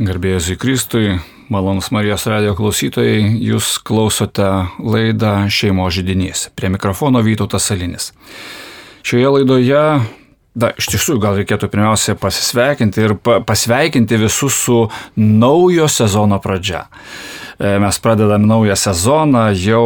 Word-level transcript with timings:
Garbėjus 0.00 0.46
į 0.48 0.54
Kristui, 0.56 1.08
malonus 1.52 1.90
Marijos 1.92 2.22
radio 2.30 2.54
klausytojai, 2.56 3.34
jūs 3.44 3.74
klausote 3.84 4.46
laidą 4.80 5.34
Šeimo 5.52 5.90
žydinys. 5.92 6.46
Prie 6.56 6.70
mikrofono 6.72 7.20
Vytautas 7.20 7.66
Salinis. 7.68 8.06
Šioje 9.04 9.34
laidoje, 9.34 9.82
da, 10.54 10.72
iš 10.78 10.90
tiesų 10.94 11.18
gal 11.22 11.38
reikėtų 11.38 11.70
pirmiausia 11.70 12.16
pasisveikinti 12.18 13.04
ir 13.04 13.16
pa, 13.22 13.38
pasveikinti 13.46 14.18
visus 14.20 14.58
su 14.64 14.80
naujo 15.16 15.86
sezono 15.90 16.40
pradžia. 16.42 16.86
E, 17.60 17.78
mes 17.78 17.98
pradedame 17.98 18.46
naują 18.46 18.74
sezoną, 18.76 19.42
jau 19.52 19.84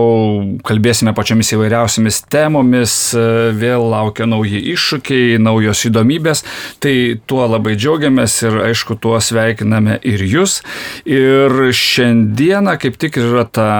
kalbėsime 0.62 1.10
pačiamis 1.14 1.48
įvairiausiamis 1.56 2.20
temomis, 2.30 2.92
e, 3.18 3.24
vėl 3.58 3.88
laukia 3.90 4.28
nauji 4.30 4.60
iššūkiai, 4.76 5.40
naujos 5.42 5.82
įdomybės, 5.88 6.44
tai 6.78 7.18
tuo 7.26 7.42
labai 7.50 7.74
džiaugiamės 7.74 8.36
ir 8.46 8.60
aišku, 8.68 8.94
tuo 9.02 9.18
sveikiname 9.18 9.98
ir 10.06 10.22
jūs. 10.22 10.60
Ir 11.02 11.50
šiandieną 11.74 12.76
kaip 12.78 13.00
tik 13.02 13.18
yra 13.18 13.42
ta, 13.42 13.72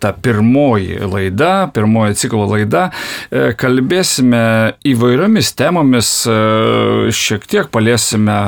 ta 0.00 0.14
pirmoji 0.16 1.02
laida, 1.04 1.68
pirmoji 1.76 2.16
ciklo 2.24 2.48
laida, 2.54 2.88
e, 3.28 3.52
kalbėsime 3.52 4.80
įvairiomis 4.94 5.52
temomis, 5.60 6.14
šiek 7.12 7.46
tiek 7.50 7.70
paliesime 7.72 8.38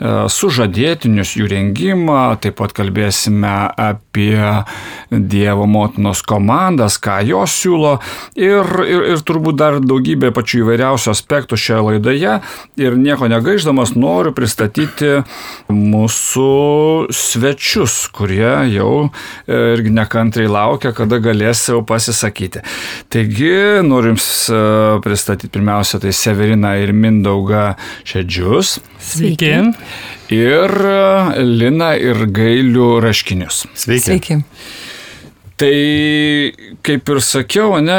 sužadėtinius 0.00 1.34
jų 1.36 1.50
rengimą, 1.52 2.22
taip 2.40 2.58
pat 2.60 2.74
kalbėsime 2.76 3.54
apie 3.76 4.09
Dievo 5.10 5.66
motinos 5.70 6.20
komandas, 6.26 6.98
ką 7.02 7.20
jos 7.26 7.54
siūlo 7.62 7.96
ir, 8.38 8.66
ir, 8.84 9.06
ir 9.14 9.24
turbūt 9.26 9.58
dar 9.60 9.78
daugybė 9.82 10.32
pačių 10.36 10.64
įvairiausių 10.64 11.12
aspektų 11.14 11.58
šioje 11.60 11.86
laidoje. 11.88 12.36
Ir 12.80 12.98
nieko 13.00 13.30
negaiždamas 13.30 13.94
noriu 13.96 14.34
pristatyti 14.36 15.22
mūsų 15.72 16.50
svečius, 17.14 17.96
kurie 18.14 18.52
jau 18.74 18.92
e, 19.06 19.10
irgi 19.76 19.94
nekantriai 19.96 20.50
laukia, 20.50 20.92
kada 20.96 21.20
galės 21.22 21.64
jau 21.70 21.80
pasisakyti. 21.86 22.64
Taigi 23.10 23.54
noriu 23.86 24.10
Jums 24.10 24.48
e, 24.50 24.56
pristatyti 25.04 25.52
pirmiausia 25.54 26.00
tai 26.02 26.12
Severina 26.16 26.74
ir 26.82 26.92
Mindauga 26.96 27.76
Šedžius. 28.04 28.80
Sveiki. 28.98 29.54
Ir 30.30 30.70
e, 30.70 31.42
Lina 31.42 31.94
ir 31.98 32.26
Gailių 32.30 33.00
Raškinius. 33.02 33.64
Sveiki. 33.74 34.06
Sveiki. 34.06 34.38
Tai 35.60 35.74
kaip 36.86 37.10
ir 37.12 37.20
sakiau, 37.24 37.74
ne, 37.84 37.98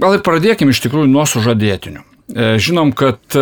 gal 0.00 0.16
ir 0.16 0.22
pradėkime 0.24 0.72
iš 0.72 0.80
tikrųjų 0.86 1.10
nuo 1.10 1.26
sužadėtinių. 1.28 2.06
E, 2.32 2.58
žinom, 2.58 2.94
kad 2.96 3.36
e, 3.36 3.40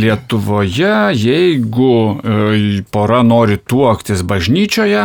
Lietuvoje, 0.00 0.92
jeigu 1.20 1.90
pora 2.90 3.20
nori 3.26 3.58
tuoktis 3.60 4.22
bažnyčioje, 4.24 5.02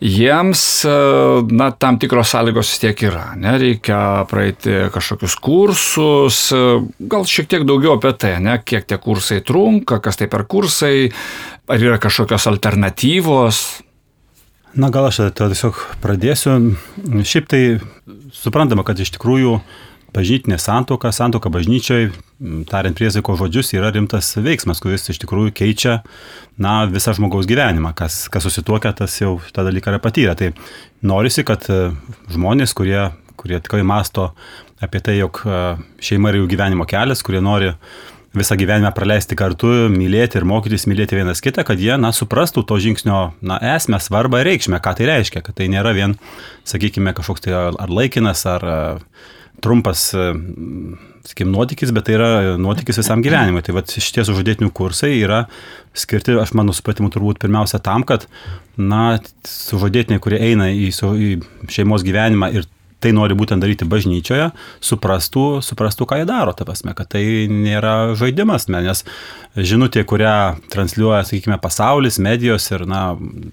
jiems 0.00 0.62
na, 1.50 1.70
tam 1.74 1.98
tikros 1.98 2.30
sąlygos 2.34 2.70
vis 2.70 2.82
tiek 2.84 3.02
yra. 3.08 3.24
Ne? 3.40 3.56
Reikia 3.58 4.00
praeiti 4.30 4.76
kažkokius 4.94 5.34
kursus, 5.42 6.38
gal 6.98 7.26
šiek 7.26 7.50
tiek 7.50 7.66
daugiau 7.66 7.96
apie 7.96 8.14
tai, 8.14 8.36
ne? 8.42 8.60
kiek 8.62 8.86
tie 8.86 9.00
kursai 9.02 9.40
trunka, 9.46 9.98
kas 10.04 10.20
tai 10.20 10.30
per 10.30 10.46
kursai, 10.46 11.10
ar 11.66 11.82
yra 11.82 11.98
kažkokios 12.02 12.46
alternatyvos, 12.52 13.64
Na 14.76 14.90
gal 14.92 15.06
aš 15.08 15.22
tiesiog 15.32 15.78
pradėsiu. 16.04 16.52
Šiaip 17.24 17.46
tai 17.48 17.60
suprantama, 18.36 18.84
kad 18.84 19.00
iš 19.00 19.14
tikrųjų 19.14 19.54
bažnytinė 20.16 20.58
santoka, 20.60 21.12
santoka 21.12 21.50
bažnyčiai, 21.52 22.08
tariant 22.70 22.96
priesaiko 22.96 23.36
žodžius, 23.38 23.74
yra 23.76 23.92
rimtas 23.94 24.32
veiksmas, 24.40 24.80
kuris 24.82 25.06
iš 25.12 25.20
tikrųjų 25.22 25.52
keičia 25.56 25.98
na, 26.60 26.78
visą 26.90 27.14
žmogaus 27.16 27.48
gyvenimą. 27.48 27.92
Kas, 27.96 28.24
kas 28.32 28.46
susituokia, 28.48 28.94
tas 28.96 29.14
jau 29.20 29.36
tą 29.52 29.66
dalyką 29.66 29.92
yra 29.92 30.02
patyrę. 30.02 30.36
Tai 30.38 30.52
norisi, 31.06 31.44
kad 31.46 31.68
e, 31.72 31.92
žmonės, 32.32 32.74
kurie, 32.76 33.08
kurie 33.36 33.60
tikrai 33.60 33.84
masto 33.86 34.32
apie 34.82 35.00
tai, 35.04 35.18
jog 35.20 35.42
e, 35.44 35.62
šeima 36.04 36.32
yra 36.32 36.42
jų 36.42 36.50
gyvenimo 36.54 36.88
kelias, 36.88 37.24
kurie 37.26 37.44
nori 37.44 37.72
visą 38.36 38.56
gyvenimą 38.60 38.90
praleisti 38.92 39.36
kartu, 39.38 39.70
mylėti 39.92 40.36
ir 40.36 40.44
mokytis 40.48 40.84
mylėti 40.90 41.16
vienas 41.16 41.40
kitą, 41.44 41.64
kad 41.64 41.80
jie, 41.80 41.94
na, 42.00 42.10
suprastų 42.12 42.66
to 42.68 42.76
žingsnio, 42.84 43.20
na, 43.40 43.56
esmę, 43.76 44.00
svarbą 44.02 44.42
ir 44.42 44.50
reikšmę, 44.50 44.80
ką 44.84 44.92
tai 44.98 45.08
reiškia, 45.08 45.40
kad 45.46 45.56
tai 45.56 45.70
nėra 45.72 45.94
vien, 45.96 46.18
sakykime, 46.68 47.16
kažkoks 47.16 47.46
tai 47.46 47.56
ar 47.56 47.92
laikinas, 47.92 48.44
ar 48.50 48.66
trumpas, 49.64 50.08
sakykime, 51.26 51.50
nuotykis, 51.52 51.92
bet 51.96 52.06
tai 52.08 52.16
yra 52.18 52.30
nuotykis 52.60 53.00
visam 53.02 53.24
gyvenimui. 53.24 53.64
Tai 53.66 53.76
vad 53.78 53.90
šitie 53.90 54.24
sužadėtinių 54.26 54.70
kursai 54.76 55.14
yra 55.18 55.44
skirti, 55.96 56.36
aš 56.40 56.54
mano 56.58 56.74
supratimu, 56.76 57.10
turbūt 57.14 57.40
pirmiausia 57.42 57.80
tam, 57.84 58.04
kad, 58.06 58.28
na, 58.76 59.18
sužadėtiniai, 59.48 60.22
kurie 60.22 60.40
eina 60.50 60.70
į, 60.70 60.90
į 60.92 61.30
šeimos 61.72 62.04
gyvenimą 62.06 62.52
ir 62.56 62.68
tai 63.02 63.12
nori 63.16 63.36
būtent 63.36 63.62
daryti 63.62 63.86
bažnyčioje, 63.88 64.50
suprastų, 64.84 65.46
suprastų 65.64 66.08
ką 66.08 66.20
jie 66.20 66.28
daro, 66.28 66.54
ta 66.56 66.64
prasme, 66.68 66.94
kad 66.96 67.10
tai 67.12 67.22
nėra 67.50 68.14
žaidimas, 68.16 68.68
nes 68.72 69.04
žinutė, 69.56 70.04
kurią 70.08 70.56
transliuoja, 70.72 71.22
sakykime, 71.28 71.58
pasaulis, 71.62 72.18
medijos 72.22 72.68
ir 72.72 72.86
na, 72.88 73.02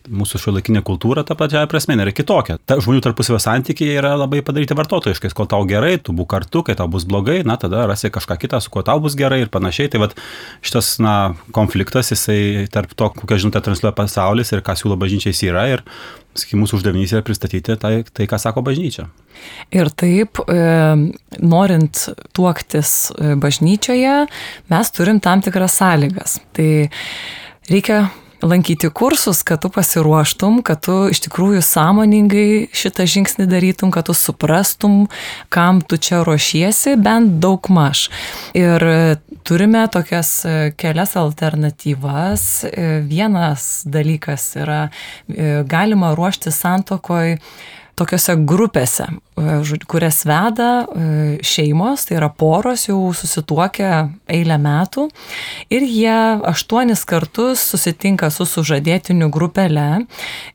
mūsų 0.07 0.41
šiuolaikinė 0.45 0.83
kultūra, 0.87 1.25
ta 1.27 1.35
pačia 1.39 1.63
prasme, 1.71 1.97
yra 1.99 2.15
kitokia. 2.15 2.57
Ta 2.67 2.79
žmonių 2.83 3.03
tarpusavio 3.03 3.39
santykiai 3.43 3.97
yra 3.99 4.13
labai 4.19 4.41
padaryti 4.45 4.77
vartotojiškais, 4.79 5.35
kol 5.35 5.49
tau 5.51 5.63
gerai, 5.69 5.95
tu 5.99 6.15
būk 6.15 6.31
kartu, 6.35 6.63
kai 6.67 6.75
tau 6.79 6.89
bus 6.91 7.07
blogai, 7.07 7.41
na 7.47 7.57
tada 7.59 7.85
rasi 7.89 8.11
kažką 8.13 8.39
kitą, 8.41 8.59
su 8.63 8.71
kuo 8.73 8.83
tau 8.85 8.99
bus 9.03 9.17
gerai 9.19 9.43
ir 9.43 9.51
panašiai. 9.53 9.91
Tai 9.93 10.03
vad 10.05 10.17
šitas 10.63 10.95
na, 11.03 11.15
konfliktas, 11.55 12.11
jisai 12.15 12.67
tarp 12.73 12.95
to, 12.99 13.11
kokią 13.21 13.43
žinutę 13.45 13.63
transliuoja 13.63 13.95
pasaulis 13.97 14.51
ir 14.55 14.63
ką 14.65 14.75
siūlo 14.79 14.99
bažnyčiais 14.99 15.43
yra. 15.47 15.67
Ir 15.77 15.87
sakykime, 16.37 16.63
mūsų 16.63 16.79
uždavinys 16.79 17.13
yra 17.15 17.23
pristatyti 17.25 17.77
tai, 17.79 17.93
tai, 18.09 18.27
ką 18.29 18.39
sako 18.41 18.63
bažnyčia. 18.65 19.07
Ir 19.73 19.91
taip, 19.93 20.41
e, 20.47 20.63
norint 21.41 22.07
tuoktis 22.35 23.11
e, 23.13 23.35
bažnyčioje, 23.39 24.17
mes 24.73 24.93
turim 24.95 25.21
tam 25.23 25.43
tikras 25.45 25.77
sąlygas. 25.81 26.39
Tai 26.55 26.69
reikia 27.69 28.03
lankyti 28.43 28.89
kursus, 28.89 29.43
kad 29.43 29.61
tu 29.63 29.69
pasiruoštum, 29.71 30.61
kad 30.67 30.81
tu 30.83 30.95
iš 31.11 31.23
tikrųjų 31.27 31.61
sąmoningai 31.63 32.47
šitą 32.75 33.05
žingsnį 33.09 33.47
darytum, 33.49 33.93
kad 33.93 34.09
tu 34.09 34.15
suprastum, 34.17 35.05
kam 35.53 35.81
tu 35.81 35.97
čia 35.97 36.23
ruošiesi, 36.27 36.97
bent 36.99 37.39
daug 37.43 37.69
maž. 37.71 38.09
Ir 38.57 38.83
turime 39.43 39.87
tokias 39.91 40.45
kelias 40.77 41.15
alternatyvas. 41.19 42.65
Vienas 43.09 43.83
dalykas 43.85 44.47
yra, 44.59 44.81
galima 45.67 46.13
ruošti 46.15 46.51
santokoj 46.51 47.37
tokiuose 47.99 48.35
grupėse, 48.49 49.05
e, 49.37 49.77
kurias 49.89 50.23
veda 50.25 50.69
e, 50.83 51.07
šeimos, 51.45 52.07
tai 52.07 52.17
yra 52.17 52.29
poros 52.29 52.87
jau 52.87 52.97
susituokę 53.13 53.89
eilę 54.33 54.57
metų 54.61 55.07
ir 55.73 55.85
jie 55.85 56.15
aštuonis 56.49 57.03
kartus 57.09 57.61
susitinka 57.73 58.31
su 58.33 58.47
sužadėtiniu 58.49 59.29
grupelė 59.33 60.05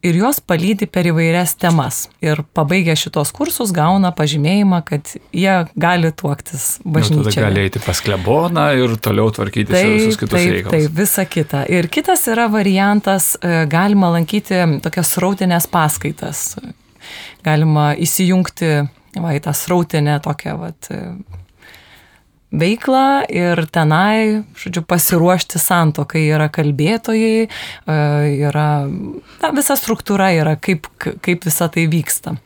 ir 0.02 0.18
juos 0.18 0.40
palydi 0.42 0.88
per 0.90 1.06
įvairias 1.10 1.54
temas. 1.60 2.06
Ir 2.24 2.42
pabaigę 2.56 2.96
šitos 2.98 3.30
kursus 3.34 3.70
gauna 3.74 4.10
pažymėjimą, 4.16 4.82
kad 4.88 5.14
jie 5.30 5.54
gali 5.78 6.10
tuoktis 6.10 6.80
bažnyčioje. 6.82 7.36
Tada 7.36 7.46
gali 7.46 7.64
eiti 7.68 7.82
pas 7.84 8.02
kleboną 8.02 8.66
ir 8.82 8.96
toliau 9.02 9.30
tvarkyti 9.34 9.70
taip, 9.70 9.94
visus 9.94 10.18
kitus 10.18 10.34
taip, 10.34 10.50
reikalus. 10.56 10.74
Taip, 10.74 10.98
visa 10.98 11.28
kita. 11.28 11.62
Ir 11.70 11.90
kitas 11.92 12.26
yra 12.32 12.48
variantas, 12.50 13.36
e, 13.38 13.62
galima 13.70 14.10
lankyti 14.16 14.64
tokias 14.82 15.14
rautinės 15.22 15.70
paskaitas 15.70 16.56
galima 17.46 17.90
įsijungti 17.98 18.72
va, 19.18 19.34
į 19.36 19.42
tą 19.44 19.54
srautinę 19.56 20.18
tokią 20.24 20.56
vat, 20.60 20.90
veiklą 22.50 23.28
ir 23.32 23.64
tenai, 23.72 24.44
žodžiu, 24.58 24.82
pasiruošti 24.88 25.60
santokai. 25.60 26.24
Yra 26.32 26.48
kalbėtojai, 26.52 27.48
e, 27.48 27.98
yra, 28.48 28.68
na, 29.42 29.52
visa 29.56 29.76
struktūra 29.78 30.30
yra, 30.36 30.56
kaip, 30.56 30.88
kaip 30.98 31.48
visa 31.48 31.68
tai 31.72 31.88
vyksta. 31.90 32.38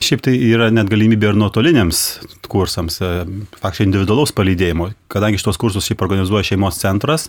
Šiaip 0.00 0.22
tai 0.24 0.32
yra 0.48 0.70
net 0.72 0.88
galimybė 0.88 1.30
ir 1.30 1.36
nuotoliniams 1.36 1.98
kursams, 2.50 2.96
e, 3.04 3.10
faktiškai 3.60 3.86
individualaus 3.86 4.32
palydėjimo. 4.34 4.90
Kadangi 5.12 5.40
šitos 5.40 5.60
kursus 5.60 5.86
šiaip 5.86 6.02
organizuoja 6.06 6.46
šeimos 6.48 6.80
centras, 6.80 7.28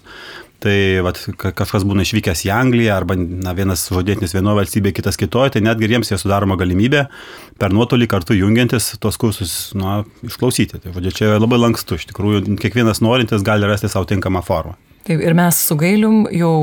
tai 0.62 1.02
vat, 1.06 1.20
kažkas 1.42 1.86
būna 1.88 2.06
išvykęs 2.06 2.46
į 2.48 2.52
Angliją 2.54 2.96
arba 2.96 3.18
na, 3.20 3.54
vienas 3.58 3.84
žodėtinis 3.92 4.36
vienoje 4.38 4.62
valstybėje, 4.62 4.98
kitas 5.02 5.20
kitoje, 5.20 5.56
tai 5.56 5.64
netgi 5.66 5.90
jiems 5.92 6.14
jie 6.14 6.20
sudaroma 6.22 6.58
galimybė 6.60 7.08
per 7.62 7.76
nuotolį 7.76 8.08
kartu 8.12 8.38
jungiantis 8.38 8.94
tos 9.02 9.20
kursus 9.22 9.56
na, 9.78 10.02
išklausyti. 10.28 10.82
Tai 10.84 10.94
vadžiu, 10.96 11.16
čia 11.18 11.34
labai 11.38 11.60
lankstu, 11.62 12.00
iš 12.00 12.08
tikrųjų 12.14 12.56
kiekvienas 12.62 13.04
norintis 13.04 13.46
gali 13.46 13.70
rasti 13.70 13.92
savo 13.92 14.10
tinkamą 14.10 14.46
formą. 14.46 14.78
Taip, 15.02 15.18
ir 15.18 15.34
mes 15.34 15.58
su 15.66 15.76
Gailium 15.82 16.28
jau 16.30 16.54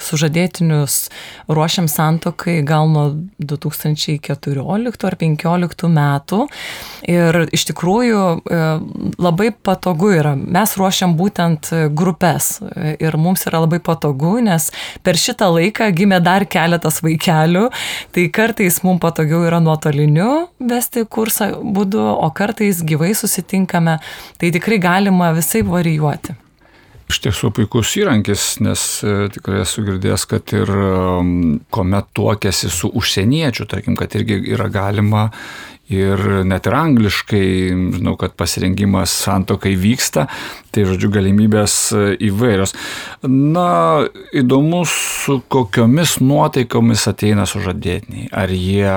sužadėtinius 0.00 1.10
ruošiam 1.50 1.88
santokai 1.90 2.60
gal 2.66 2.90
nuo 2.90 3.06
2014 3.38 5.06
ar 5.06 5.16
2015 5.20 5.90
metų. 5.94 6.40
Ir 7.10 7.40
iš 7.54 7.66
tikrųjų 7.70 8.20
e, 8.20 8.60
labai 9.20 9.50
patogu 9.52 10.12
yra. 10.16 10.34
Mes 10.36 10.74
ruošiam 10.78 11.16
būtent 11.18 11.70
grupės 11.96 12.58
ir 13.00 13.16
mums 13.20 13.46
yra 13.48 13.62
labai 13.64 13.80
patogu, 13.84 14.36
nes 14.44 14.70
per 15.04 15.18
šitą 15.20 15.50
laiką 15.54 15.90
gimė 15.96 16.20
dar 16.24 16.46
keletas 16.50 17.00
vaikelių, 17.04 17.68
tai 18.14 18.26
kartais 18.34 18.80
mums 18.86 19.02
patogiau 19.02 19.44
yra 19.48 19.60
nuotoliniu 19.62 20.30
vesti 20.70 21.04
kursą 21.08 21.52
būdu, 21.60 22.00
o 22.00 22.28
kartais 22.36 22.84
gyvai 22.86 23.12
susitinkame, 23.16 23.98
tai 24.40 24.52
tikrai 24.54 24.80
galima 24.82 25.32
visai 25.36 25.64
varijuoti. 25.66 26.36
Iš 27.10 27.18
tiesų 27.24 27.50
puikus 27.56 27.96
įrankis, 27.98 28.60
nes 28.62 28.84
e, 29.02 29.26
tikrai 29.34 29.64
esu 29.64 29.82
girdėjęs, 29.82 30.26
kad 30.30 30.52
ir 30.54 30.70
kuomet 31.74 32.12
tuokėsi 32.14 32.70
su 32.70 32.90
užsieniečiu, 33.00 33.66
tarkim, 33.70 33.96
kad 33.98 34.14
irgi 34.14 34.38
yra 34.54 34.68
galima 34.70 35.30
ir 35.90 36.20
net 36.46 36.68
ir 36.70 36.76
angliškai, 36.78 37.46
žinau, 37.96 38.14
kad 38.20 38.36
pasirengimas 38.38 39.12
santokai 39.24 39.72
vyksta, 39.78 40.28
tai 40.70 40.86
žodžiu 40.86 41.10
galimybės 41.16 41.74
e, 41.90 42.04
įvairios. 42.30 42.76
Na, 43.26 44.06
įdomu, 44.30 44.84
su 44.86 45.40
kokiomis 45.50 46.20
nuotaikomis 46.22 47.08
ateina 47.10 47.48
sužadėtiniai. 47.50 48.30
Ar 48.30 48.54
jie 48.54 48.94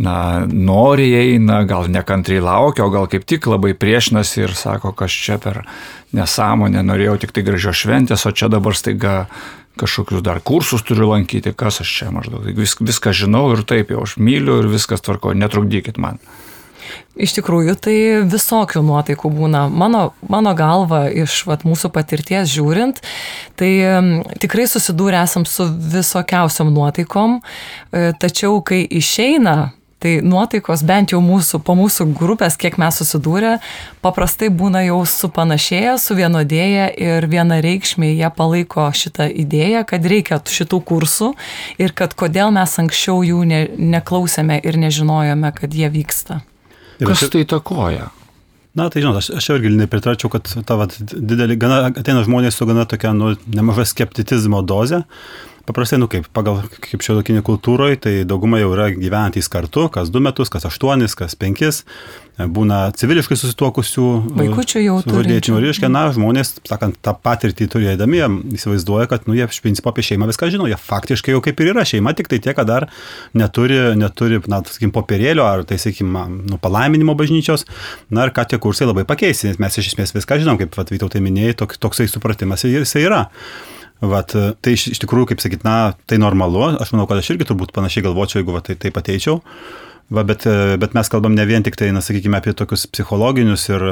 na, 0.00 0.46
nori 0.48 1.10
eina, 1.16 1.62
gal 1.68 1.88
nekantriai 1.92 2.42
laukia, 2.44 2.86
o 2.86 2.92
gal 2.92 3.08
kaip 3.10 3.26
tik 3.28 3.48
labai 3.50 3.74
priešinasi 3.78 4.44
ir 4.46 4.56
sako, 4.56 4.94
kas 4.96 5.12
čia 5.12 5.38
per 5.42 5.62
nesąmonę, 6.16 6.82
norėjau 6.86 7.18
tik 7.24 7.34
tai 7.36 7.44
gražios 7.46 7.82
šventės, 7.82 8.24
o 8.26 8.32
čia 8.32 8.48
dabar 8.52 8.76
staiga 8.78 9.24
kažkokius 9.80 10.24
dar 10.24 10.40
kursus 10.44 10.84
turiu 10.86 11.12
lankyti, 11.12 11.52
kas 11.56 11.82
aš 11.84 11.92
čia 12.00 12.10
maždaug. 12.14 12.48
Vis, 12.56 12.76
viską 12.80 13.14
žinau 13.16 13.46
ir 13.54 13.64
taip 13.68 13.92
jau 13.92 14.04
aš 14.06 14.16
myliu 14.20 14.60
ir 14.62 14.70
viskas 14.72 15.04
tvarko, 15.04 15.34
netrukdykit 15.36 16.00
man. 16.00 16.20
Iš 17.20 17.34
tikrųjų, 17.36 17.74
tai 17.78 17.96
visokių 18.26 18.80
nuotaikų 18.86 19.30
būna. 19.34 19.64
Mano, 19.70 20.08
mano 20.26 20.54
galva, 20.58 21.04
iš 21.10 21.42
vat, 21.46 21.62
mūsų 21.68 21.90
patirties 21.94 22.50
žiūrint, 22.50 23.02
tai 23.60 23.70
tikrai 24.42 24.66
susidūrę 24.70 25.20
esam 25.22 25.44
su 25.46 25.68
visokiausiam 25.68 26.72
nuotaikom, 26.74 27.38
e, 27.38 28.10
tačiau 28.18 28.58
kai 28.66 28.82
išeina 28.86 29.72
Tai 30.00 30.14
nuotaikos 30.24 30.80
bent 30.88 31.12
jau 31.12 31.18
mūsų, 31.20 31.58
po 31.60 31.74
mūsų 31.76 32.06
grupės, 32.16 32.54
kiek 32.60 32.78
mes 32.80 32.96
susidūrę, 33.02 33.58
paprastai 34.00 34.48
būna 34.48 34.80
jau 34.86 35.02
supanašėję, 35.04 35.98
suvienodėję 36.00 36.86
ir 37.04 37.26
vienareikšmiai 37.28 38.14
jie 38.16 38.30
palaiko 38.36 38.86
šitą 38.96 39.26
idėją, 39.42 39.82
kad 39.90 40.08
reikia 40.08 40.38
šitų 40.40 40.80
kursų 40.88 41.34
ir 41.84 41.92
kad 41.92 42.16
kodėl 42.16 42.48
mes 42.56 42.78
anksčiau 42.80 43.20
jų 43.28 43.42
ne, 43.50 43.60
neklausėme 43.76 44.56
ir 44.64 44.80
nežinojome, 44.80 45.52
kad 45.60 45.76
jie 45.76 45.92
vyksta. 45.92 46.40
Kas 47.04 47.28
tai 47.28 47.44
takoja? 47.48 48.08
Na, 48.72 48.86
tai 48.86 49.02
žinot, 49.02 49.18
aš, 49.18 49.32
aš 49.34 49.48
irgi 49.56 49.72
nepritarčiau, 49.74 50.30
kad 50.30 50.46
ta 50.64 50.76
vat, 50.78 50.94
didelį, 51.10 51.56
gana, 51.58 51.78
ateina 51.90 52.22
žmonės 52.22 52.54
su 52.54 52.68
gana 52.68 52.84
tokia, 52.86 53.10
nu, 53.16 53.32
nemaža 53.50 53.88
skepticizmo 53.90 54.60
doze. 54.62 55.02
Paprastai, 55.70 56.00
nu 56.02 56.08
kaip, 56.10 56.24
pagal 56.34 56.64
kaip 56.82 57.04
šiuolaikinį 57.06 57.44
kultūroje, 57.46 57.98
tai 58.02 58.12
dauguma 58.26 58.58
jau 58.58 58.72
yra 58.74 58.88
gyventys 58.90 59.46
kartu, 59.52 59.84
kas 59.94 60.08
du 60.10 60.18
metus, 60.18 60.50
kas 60.50 60.66
aštuonis, 60.66 61.14
kas 61.14 61.36
penkis, 61.38 61.84
būna 62.50 62.80
civiliškai 62.98 63.38
susituokusių. 63.38 64.06
Vaikučių 64.40 64.82
jau 64.82 64.96
turi. 65.06 65.38
Reiškia, 65.38 65.86
na, 65.92 66.08
žmonės, 66.16 66.56
sakant, 66.66 66.98
tą 67.06 67.14
patirtį 67.14 67.68
turėdami, 67.70 68.18
įsivaizduoja, 68.58 69.06
kad, 69.12 69.30
nu, 69.30 69.38
jie 69.38 69.46
iš 69.46 69.62
principo 69.62 69.92
apie 69.92 70.02
šeimą 70.08 70.26
viską 70.32 70.50
žino, 70.56 70.66
jie 70.66 70.78
faktiškai 70.80 71.36
jau 71.36 71.44
kaip 71.44 71.62
ir 71.62 71.70
yra 71.76 71.86
šeima, 71.86 72.16
tik 72.18 72.32
tai 72.32 72.42
tie, 72.42 72.56
kad 72.56 72.66
dar 72.66 72.90
neturi, 73.38 73.78
neturi 74.00 74.42
na, 74.50 74.64
sakykim, 74.66 74.90
popierėlio 74.96 75.46
ar, 75.46 75.62
tai, 75.70 75.78
sakykim, 75.78 76.18
nu, 76.50 76.58
palaiminimo 76.58 77.14
bažnyčios, 77.14 77.68
na, 78.10 78.26
ir 78.26 78.34
ką 78.34 78.48
tie 78.50 78.58
kursai 78.58 78.90
labai 78.90 79.06
pakeis, 79.06 79.46
nes 79.46 79.62
mes 79.62 79.78
iš 79.78 79.92
esmės 79.94 80.18
viską 80.18 80.42
žinom, 80.42 80.58
kaip, 80.58 80.82
Vytautai 80.90 81.20
minėjai, 81.22 81.60
tok, 81.62 81.76
toksai 81.78 82.08
supratimas 82.10 82.66
jisai 82.66 83.04
yra. 83.06 83.28
Vat, 84.00 84.32
tai 84.32 84.72
iš, 84.72 84.86
iš 84.94 85.02
tikrųjų, 85.02 85.32
kaip 85.32 85.42
sakyt, 85.42 85.64
na, 85.66 85.92
tai 86.08 86.16
normalu, 86.22 86.62
aš 86.80 86.94
manau, 86.94 87.04
kad 87.08 87.20
aš 87.20 87.34
irgi 87.34 87.50
turbūt 87.50 87.74
panašiai 87.76 88.06
galvočiau, 88.06 88.40
jeigu 88.40 88.54
va, 88.54 88.62
tai 88.64 88.78
taip 88.80 88.96
ateičiau. 88.96 89.42
Va, 90.10 90.24
bet, 90.26 90.42
bet 90.82 90.94
mes 90.96 91.06
kalbam 91.06 91.36
ne 91.38 91.44
vien 91.46 91.62
tik 91.62 91.76
tai, 91.78 91.92
na, 91.94 92.00
sakykime, 92.02 92.40
apie 92.40 92.50
tokius 92.58 92.88
psichologinius 92.90 93.68
ir, 93.70 93.84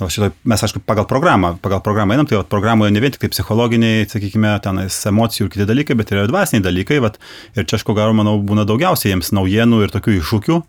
o 0.00 0.06
šitoj, 0.08 0.30
mes, 0.48 0.62
aišku, 0.64 0.80
pagal 0.88 1.04
programą, 1.10 1.50
pagal 1.60 1.82
programą 1.84 2.14
einam, 2.14 2.28
tai 2.28 2.38
va, 2.38 2.44
programoje 2.48 2.94
ne 2.94 3.02
vien 3.04 3.12
tik 3.12 3.26
tai 3.26 3.28
psichologiniai, 3.34 4.06
sakykime, 4.08 4.54
tenais 4.64 4.96
emocijų 5.10 5.44
ir 5.44 5.52
kiti 5.52 5.66
dalykai, 5.68 5.98
bet 5.98 6.14
ir 6.14 6.24
dvasiniai 6.30 6.64
dalykai. 6.64 7.02
Va, 7.04 7.12
ir 7.52 7.66
čia, 7.68 7.76
aš 7.76 7.84
ko 7.84 7.98
gero, 7.98 8.16
manau, 8.16 8.38
būna 8.40 8.64
daugiausiai 8.68 9.12
jiems 9.12 9.34
naujienų 9.36 9.82
ir 9.84 9.92
tokių 9.92 10.16
iššūkių, 10.22 10.56
e, 10.56 10.64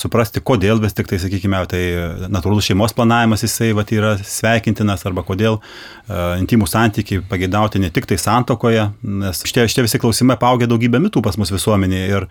suprasti, 0.00 0.40
kodėl 0.40 0.80
vis 0.80 0.94
tik 0.96 1.10
tai, 1.10 1.18
sakykime, 1.20 1.60
tai 1.70 1.82
natūralus 2.32 2.68
šeimos 2.70 2.94
planavimas 2.96 3.44
jisai 3.44 3.70
va, 3.76 3.84
yra 3.92 4.14
sveikintinas 4.24 5.04
arba 5.08 5.24
kodėl 5.26 5.58
e, 5.60 5.62
intimų 6.40 6.68
santykiai 6.70 7.20
pageidauti 7.28 7.82
ne 7.82 7.90
tik 7.92 8.08
tai 8.08 8.16
santokoje, 8.20 8.88
nes 9.02 9.44
šitie, 9.44 9.66
šitie 9.68 9.84
visi 9.84 10.00
klausimai 10.00 10.38
paaugia 10.40 10.70
daugybę 10.70 11.02
mitų 11.02 11.22
pas 11.26 11.36
mus 11.40 11.52
visuomenėje 11.52 12.12
ir, 12.14 12.28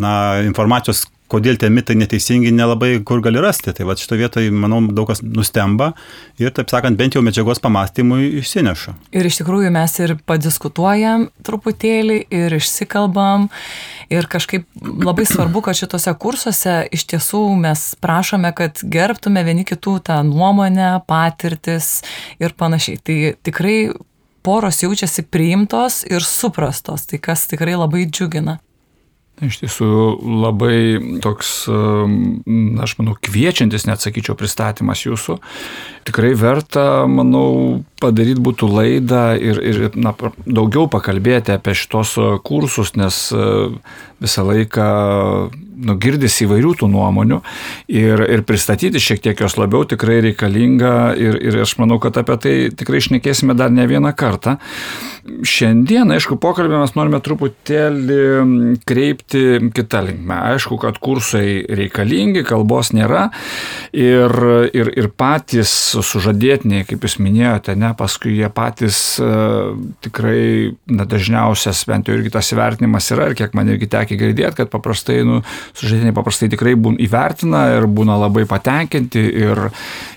na, 0.00 0.14
informacijos 0.46 1.06
kodėl 1.30 1.58
tie 1.60 1.70
mitai 1.72 1.96
neteisingi, 1.98 2.52
nelabai 2.54 2.92
kur 3.06 3.22
gali 3.24 3.40
rasti. 3.42 3.72
Tai 3.76 3.86
va 3.88 3.96
šito 3.98 4.18
vietoje, 4.18 4.50
manau, 4.54 4.80
daug 4.90 5.08
kas 5.10 5.22
nustemba 5.24 5.92
ir, 6.40 6.52
taip 6.56 6.72
sakant, 6.72 6.98
bent 6.98 7.16
jau 7.16 7.22
medžiagos 7.24 7.62
pamastymui 7.62 8.28
išsineša. 8.40 8.96
Ir 9.16 9.28
iš 9.30 9.40
tikrųjų 9.40 9.70
mes 9.74 9.96
ir 10.02 10.16
padiskutuojam 10.28 11.28
truputėlį 11.46 12.20
ir 12.34 12.58
išsikalbam. 12.58 13.48
Ir 14.10 14.26
kažkaip 14.30 14.66
labai 14.82 15.26
svarbu, 15.28 15.62
kad 15.62 15.78
šitose 15.78 16.12
kursuose 16.18 16.80
iš 16.90 17.06
tiesų 17.12 17.44
mes 17.62 17.84
prašome, 18.02 18.50
kad 18.58 18.82
gerbtume 18.82 19.44
vieni 19.46 19.66
kitų 19.68 20.00
tą 20.10 20.20
nuomonę, 20.26 20.96
patirtis 21.06 22.00
ir 22.42 22.56
panašiai. 22.58 22.98
Tai 23.06 23.18
tikrai 23.46 23.76
poros 24.42 24.82
jaučiasi 24.82 25.22
priimtos 25.30 26.02
ir 26.08 26.24
suprastos, 26.26 27.06
tai 27.06 27.20
kas 27.22 27.46
tikrai 27.50 27.76
labai 27.78 28.08
džiugina. 28.08 28.58
Iš 29.40 29.56
tiesų 29.62 29.86
labai 30.42 31.20
toks, 31.24 31.64
aš 32.84 32.92
manau, 32.98 33.14
kviečiantis, 33.24 33.86
net 33.88 34.02
sakyčiau, 34.04 34.36
pristatymas 34.36 35.06
jūsų. 35.06 35.38
Tikrai 36.08 36.34
verta, 36.36 37.06
manau, 37.08 37.80
padaryti 38.02 38.42
būtų 38.44 38.68
laidą 38.68 39.24
ir, 39.40 39.62
ir 39.64 39.80
na, 39.96 40.12
daugiau 40.44 40.90
pakalbėti 40.92 41.54
apie 41.56 41.72
šitos 41.76 42.18
kursus, 42.44 42.92
nes 43.00 43.30
visą 44.20 44.44
laiką 44.48 44.86
nu, 45.80 45.96
girdis 46.00 46.36
įvairių 46.44 46.74
tų 46.80 46.88
nuomonių 46.92 47.40
ir, 47.92 48.22
ir 48.28 48.44
pristatyti 48.48 49.00
šiek 49.02 49.22
tiek 49.24 49.40
jos 49.40 49.56
labiau 49.60 49.86
tikrai 49.88 50.20
reikalinga 50.24 50.94
ir, 51.20 51.38
ir 51.40 51.60
aš 51.64 51.76
manau, 51.80 52.00
kad 52.02 52.18
apie 52.20 52.36
tai 52.42 52.54
tikrai 52.76 53.00
išnekėsime 53.00 53.56
dar 53.58 53.72
ne 53.72 53.86
vieną 53.88 54.12
kartą. 54.18 54.58
Šiandien, 55.46 56.10
aišku, 56.14 56.38
pokalbį 56.40 56.80
mes 56.80 56.94
norime 56.96 57.20
truputėlį 57.22 58.78
kreipti 58.88 59.42
kitą 59.76 60.02
linkmę. 60.06 60.38
Aišku, 60.54 60.78
kad 60.80 60.98
kursai 61.02 61.60
reikalingi, 61.76 62.42
kalbos 62.48 62.92
nėra 62.96 63.28
ir, 63.92 64.32
ir, 64.74 64.92
ir 64.96 65.10
patys 65.12 65.72
sužadėtiniai, 65.96 66.86
kaip 66.88 67.04
jūs 67.04 67.18
minėjote, 67.22 67.76
ne, 67.78 67.92
paskui 67.98 68.38
jie 68.38 68.48
patys 68.52 69.00
uh, 69.22 69.76
tikrai 70.04 70.72
na, 70.90 71.06
dažniausias, 71.08 71.84
bent 71.88 72.08
jau 72.08 72.16
irgi 72.16 72.32
tas 72.32 72.50
įvertinimas 72.54 73.12
yra 73.14 73.30
ir 73.30 73.36
kiek 73.38 73.54
man 73.56 73.70
irgi 73.70 73.90
tekia 73.92 74.09
girdėti, 74.18 74.56
kad 74.62 74.72
paprastai 74.72 75.20
nu, 75.26 75.40
sužadėtiniai 75.74 76.16
paprastai 76.16 76.50
tikrai 76.52 76.74
būna 76.78 77.00
įvertina 77.04 77.66
ir 77.76 77.86
būna 77.90 78.18
labai 78.24 78.46
patenkinti 78.50 79.22
ir 79.44 79.68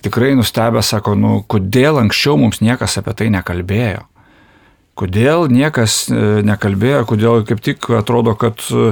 tikrai 0.06 0.34
nustebę 0.40 0.82
sako, 0.86 1.18
nu, 1.20 1.36
kodėl 1.48 2.02
anksčiau 2.02 2.40
mums 2.40 2.64
niekas 2.64 2.98
apie 3.02 3.16
tai 3.20 3.30
nekalbėjo. 3.34 4.08
Kodėl 4.94 5.48
niekas 5.50 6.06
e, 6.06 6.18
nekalbėjo, 6.46 7.00
kodėl 7.10 7.42
kaip 7.50 7.64
tik 7.66 7.88
atrodo, 7.98 8.36
kad 8.38 8.62
e, 8.70 8.92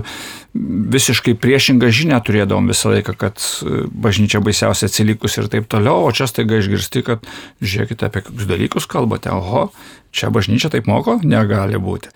visiškai 0.95 1.35
priešingą 1.37 1.91
žinią 1.93 2.17
turėdavom 2.25 2.71
visą 2.71 2.89
laiką, 2.95 3.13
kad 3.21 3.37
e, 3.37 3.83
bažnyčia 3.85 4.41
baisiausia 4.41 4.89
atsilikus 4.89 5.37
ir 5.37 5.49
taip 5.53 5.69
toliau, 5.69 6.07
o 6.07 6.09
čia 6.09 6.25
staiga 6.25 6.57
išgirsti, 6.57 7.05
kad 7.05 7.29
žiūrėkite 7.61 8.09
apie 8.09 8.25
kokius 8.25 8.49
dalykus 8.49 8.89
kalbate, 8.89 9.29
oho, 9.29 9.67
čia 10.09 10.33
bažnyčia 10.33 10.73
taip 10.73 10.89
moko, 10.89 11.19
negali 11.21 11.77
būti. 11.77 12.09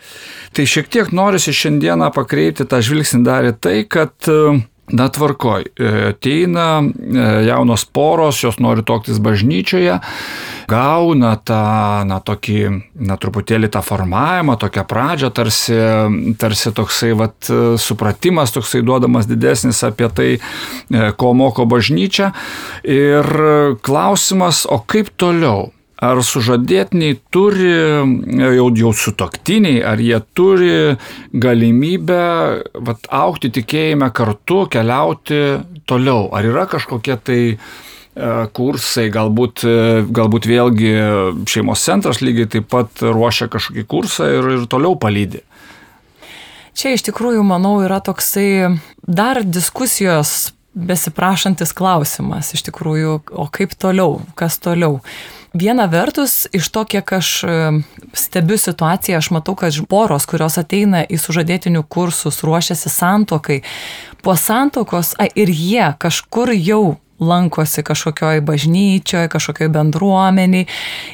Tai 0.58 0.66
šiek 0.66 0.90
tiek 0.90 1.14
norisi 1.14 1.54
šiandieną 1.54 2.10
pakreipti 2.16 2.66
tą 2.66 2.82
žvilgsnį 2.82 3.22
dar 3.28 3.52
į 3.52 3.54
tai, 3.62 3.78
kad 3.86 4.18
Na 4.86 5.08
tvarkoj, 5.10 5.64
ateina 6.12 6.84
jaunos 7.46 7.88
poros, 7.90 8.38
jos 8.44 8.60
nori 8.62 8.84
toktis 8.86 9.18
bažnyčioje, 9.18 9.96
gauna 10.70 11.32
tą, 11.42 12.06
na, 12.06 12.20
tokį, 12.22 12.60
na, 13.10 13.18
truputėlį 13.18 13.72
tą 13.74 13.82
formavimą, 13.86 14.60
tokią 14.62 14.86
pradžią, 14.86 15.32
tarsi, 15.34 15.80
tarsi 16.38 16.74
toksai, 16.78 17.14
vat, 17.18 17.50
supratimas 17.82 18.54
toksai 18.54 18.84
duodamas 18.86 19.26
didesnis 19.30 19.82
apie 19.88 20.10
tai, 20.14 20.30
e, 20.38 21.10
ko 21.18 21.34
moko 21.34 21.66
bažnyčia. 21.66 22.30
Ir 22.86 23.26
klausimas, 23.82 24.68
o 24.70 24.84
kaip 24.86 25.10
toliau? 25.18 25.72
Ar 26.04 26.20
sužadėtiniai 26.24 27.18
turi, 27.32 27.72
jau, 28.58 28.68
jau 28.76 28.92
sutoktiniai, 28.96 29.80
ar 29.88 30.02
jie 30.04 30.20
turi 30.36 30.72
galimybę 31.32 32.24
vat, 32.88 33.08
aukti 33.08 33.52
tikėjime 33.56 34.10
kartu, 34.16 34.66
keliauti 34.72 35.42
toliau? 35.88 36.28
Ar 36.36 36.48
yra 36.48 36.66
kažkokie 36.72 37.16
tai 37.24 37.40
e, 37.56 37.58
kursai, 38.58 39.08
galbūt, 39.14 39.64
e, 39.64 39.78
galbūt 40.20 40.50
vėlgi 40.52 40.92
šeimos 41.52 41.86
centras 41.88 42.20
lygiai 42.24 42.52
taip 42.58 42.68
pat 42.74 43.06
ruošia 43.06 43.48
kažkokį 43.54 43.88
kursą 43.88 44.30
ir, 44.40 44.52
ir 44.58 44.68
toliau 44.72 45.00
palydė? 45.00 45.46
Čia 46.76 46.92
iš 46.98 47.06
tikrųjų, 47.08 47.40
manau, 47.48 47.78
yra 47.86 48.02
toksai 48.04 48.76
dar 49.08 49.40
diskusijos 49.48 50.52
besiprašantis 50.76 51.72
klausimas, 51.72 52.52
iš 52.52 52.66
tikrųjų, 52.68 53.14
o 53.32 53.48
kaip 53.48 53.78
toliau, 53.80 54.20
kas 54.36 54.60
toliau. 54.60 55.00
Viena 55.56 55.86
vertus, 55.88 56.48
iš 56.52 56.68
to, 56.68 56.82
kiek 56.84 57.12
aš 57.16 57.30
e, 57.48 57.52
stebiu 58.12 58.58
situaciją, 58.60 59.22
aš 59.22 59.30
matau, 59.32 59.56
kad 59.56 59.78
poros, 59.88 60.28
kurios 60.28 60.58
ateina 60.60 61.06
į 61.08 61.20
sužadėtinių 61.22 61.86
kursus, 61.88 62.42
ruošiasi 62.44 62.92
santokai, 62.92 63.62
po 64.26 64.36
santokos 64.36 65.14
a, 65.16 65.30
ir 65.32 65.54
jie 65.54 65.88
kažkur 66.02 66.52
jau 66.58 66.98
lankosi 67.20 67.84
kažkokioj 67.84 68.42
bažnyčioj, 68.42 69.30
kažkokioj 69.32 69.70
bendruomeniai, 69.72 70.68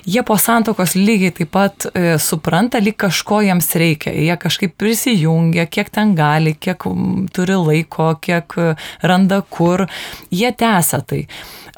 jie 0.06 0.24
po 0.26 0.38
santokos 0.38 0.96
lygiai 0.98 1.34
taip 1.38 1.52
pat 1.54 1.86
e, 1.94 2.18
supranta, 2.20 2.82
lyg 2.82 2.98
kažko 3.00 3.42
jiems 3.46 3.70
reikia. 3.78 4.14
Jie 4.16 4.38
kažkaip 4.42 4.76
prisijungia, 4.82 5.68
kiek 5.70 5.92
ten 5.94 6.16
gali, 6.18 6.56
kiek 6.58 6.88
turi 7.36 7.58
laiko, 7.58 8.14
kiek 8.22 8.58
randa 9.06 9.42
kur, 9.50 9.86
jie 10.34 10.52
tęsia 10.52 11.02
tai. 11.06 11.26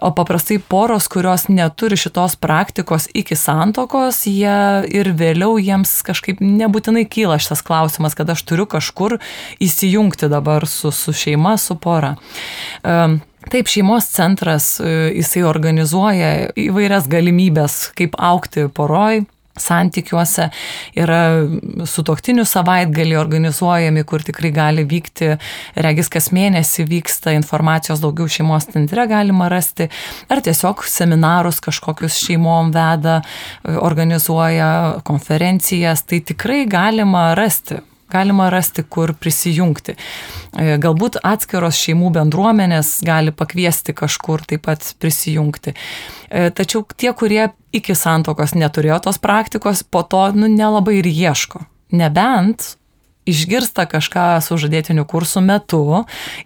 O 0.03 0.10
paprastai 0.12 0.58
poros, 0.58 1.06
kurios 1.08 1.46
neturi 1.48 1.98
šitos 2.00 2.36
praktikos 2.42 3.06
iki 3.13 3.36
santokos, 3.38 4.24
jie 4.27 4.56
ir 4.89 5.12
vėliau 5.20 5.60
jiems 5.62 6.00
kažkaip 6.08 6.42
nebūtinai 6.44 7.06
kyla 7.08 7.38
šitas 7.39 7.62
klausimas, 7.65 8.18
kad 8.18 8.32
aš 8.34 8.42
turiu 8.50 8.65
kažkur 8.70 9.20
įsijungti 9.63 10.32
dabar 10.32 10.65
su, 10.68 10.92
su 10.92 11.13
šeima, 11.13 11.56
su 11.62 11.77
pora. 11.80 12.15
Um, 12.84 13.22
Taip, 13.51 13.67
šeimos 13.67 14.07
centras, 14.13 14.77
e, 14.79 15.12
jisai 15.17 15.43
organizuoja 15.47 16.53
įvairias 16.59 17.09
galimybės, 17.12 17.89
kaip 17.97 18.15
aukti 18.17 18.69
poroj, 18.73 19.25
santykiuose. 19.59 20.47
Yra 20.97 21.19
sutoktinių 21.89 22.45
savaitgalį 22.47 23.17
organizuojami, 23.19 24.03
kur 24.09 24.25
tikrai 24.25 24.50
gali 24.55 24.85
vykti, 24.89 25.35
regis 25.85 26.09
kas 26.13 26.31
mėnesį 26.33 26.88
vyksta 26.89 27.35
informacijos 27.38 28.01
daugiau 28.01 28.29
šeimos 28.31 28.69
centre 28.73 29.05
galima 29.09 29.50
rasti, 29.53 29.89
ar 30.33 30.41
tiesiog 30.41 30.85
seminarus 30.89 31.62
kažkokius 31.63 32.17
šeimom 32.25 32.73
veda, 32.73 33.21
e, 33.21 33.77
organizuoja 33.77 35.03
konferencijas, 35.05 36.07
tai 36.07 36.23
tikrai 36.25 36.63
galima 36.69 37.33
rasti 37.38 37.81
galima 38.13 38.50
rasti, 38.53 38.86
kur 38.86 39.15
prisijungti. 39.17 39.96
E, 39.96 40.77
galbūt 40.82 41.20
atskiros 41.25 41.79
šeimų 41.82 42.13
bendruomenės 42.17 43.00
gali 43.05 43.34
pakviesti 43.36 43.96
kažkur 43.98 44.46
taip 44.50 44.65
pat 44.70 44.93
prisijungti. 45.01 45.74
E, 46.29 46.48
tačiau 46.55 46.86
tie, 46.93 47.12
kurie 47.17 47.50
iki 47.74 47.98
santokos 47.98 48.55
neturėjo 48.58 49.01
tos 49.08 49.20
praktikos, 49.22 49.84
po 49.84 50.05
to 50.05 50.27
nu, 50.38 50.51
nelabai 50.51 51.00
ir 51.01 51.10
ieško. 51.10 51.65
Nebent 51.93 52.75
išgirsta 53.30 53.86
kažką 53.89 54.25
sužadėtinių 54.44 55.06
kursų 55.10 55.44
metu 55.46 55.84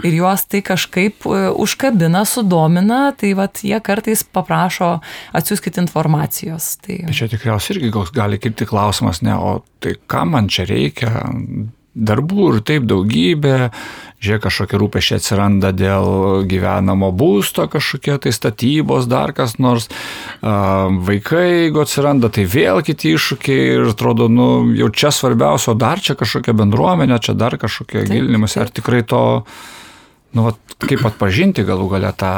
ir 0.05 0.17
juos 0.19 0.45
tai 0.49 0.61
kažkaip 0.65 1.25
e, 1.25 1.47
užkabina, 1.53 2.23
sudomina, 2.27 3.01
tai 3.17 3.33
vat 3.37 3.63
jie 3.65 3.77
kartais 3.83 4.23
paprašo 4.23 4.97
atsiųskit 5.37 5.79
informacijos. 5.81 6.75
Tai... 6.83 7.01
Bet 7.09 7.17
čia 7.17 7.29
tikriausiai 7.31 7.77
irgi 7.77 7.93
gali 8.15 8.41
kilti 8.41 8.67
klausimas, 8.69 9.23
ne, 9.25 9.35
o 9.35 9.59
tai 9.83 9.97
kam 10.09 10.35
man 10.35 10.51
čia 10.51 10.67
reikia, 10.69 11.25
darbų 11.97 12.51
ir 12.51 12.59
taip 12.65 12.85
daugybė, 12.89 13.71
žiūrėk, 14.23 14.43
kažkokie 14.47 14.79
rūpešiai 14.81 15.19
atsiranda 15.19 15.71
dėl 15.75 16.45
gyvenamo 16.49 17.09
būsto, 17.15 17.67
kažkokie 17.71 18.17
tai 18.23 18.33
statybos, 18.35 19.09
dar 19.09 19.33
kas 19.37 19.57
nors, 19.61 19.89
vaikai, 20.41 21.45
jeigu 21.67 21.83
atsiranda, 21.83 22.31
tai 22.33 22.47
vėl 22.49 22.81
kiti 22.85 23.15
iššūkiai 23.17 23.67
ir 23.75 23.89
atrodo, 23.91 24.29
nu, 24.31 24.47
jau 24.77 24.89
čia 24.93 25.11
svarbiausia, 25.13 25.73
o 25.73 25.79
dar 25.79 26.01
čia 26.03 26.17
kažkokia 26.19 26.55
bendruomenė, 26.57 27.19
čia 27.23 27.37
dar 27.37 27.57
kažkokie 27.61 28.05
gilinimas, 28.09 28.57
ar 28.61 28.73
tikrai 28.73 29.03
to, 29.07 29.21
nu, 30.37 30.49
vat, 30.49 30.61
kaip 30.83 31.05
atpažinti 31.09 31.65
galų 31.67 31.93
galę 31.97 32.13
tą. 32.17 32.33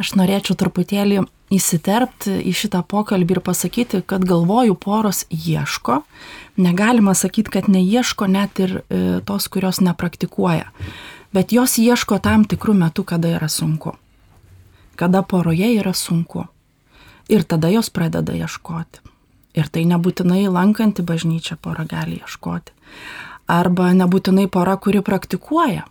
Aš 0.00 0.14
norėčiau 0.16 0.56
truputėlį 0.56 1.26
įsiterpti 1.52 2.38
į 2.48 2.54
šitą 2.56 2.80
pokalbį 2.88 3.36
ir 3.36 3.40
pasakyti, 3.44 4.00
kad 4.08 4.24
galvoju 4.24 4.76
poros 4.80 5.26
ieško, 5.28 5.98
negalima 6.56 7.12
sakyti, 7.18 7.52
kad 7.58 7.68
neieško 7.68 8.28
net 8.30 8.62
ir 8.64 8.78
e, 8.80 9.20
tos, 9.26 9.50
kurios 9.52 9.82
nepraktikuoja. 9.84 10.70
Bet 11.36 11.52
jos 11.52 11.76
ieško 11.82 12.16
tam 12.24 12.46
tikrų 12.48 12.78
metų, 12.80 13.04
kada 13.12 13.34
yra 13.36 13.50
sunku. 13.52 13.92
Kada 14.96 15.20
poroje 15.22 15.68
yra 15.76 15.92
sunku. 15.92 16.46
Ir 17.30 17.44
tada 17.44 17.68
jos 17.70 17.92
pradeda 17.92 18.32
ieškoti. 18.34 19.04
Ir 19.58 19.68
tai 19.68 19.84
nebūtinai 19.90 20.46
lankanti 20.48 21.04
bažnyčią 21.04 21.58
pora 21.60 21.84
gali 21.84 22.22
ieškoti. 22.22 22.72
Arba 23.50 23.92
nebūtinai 23.98 24.46
pora, 24.48 24.76
kuri 24.78 25.02
praktikuoja. 25.02 25.84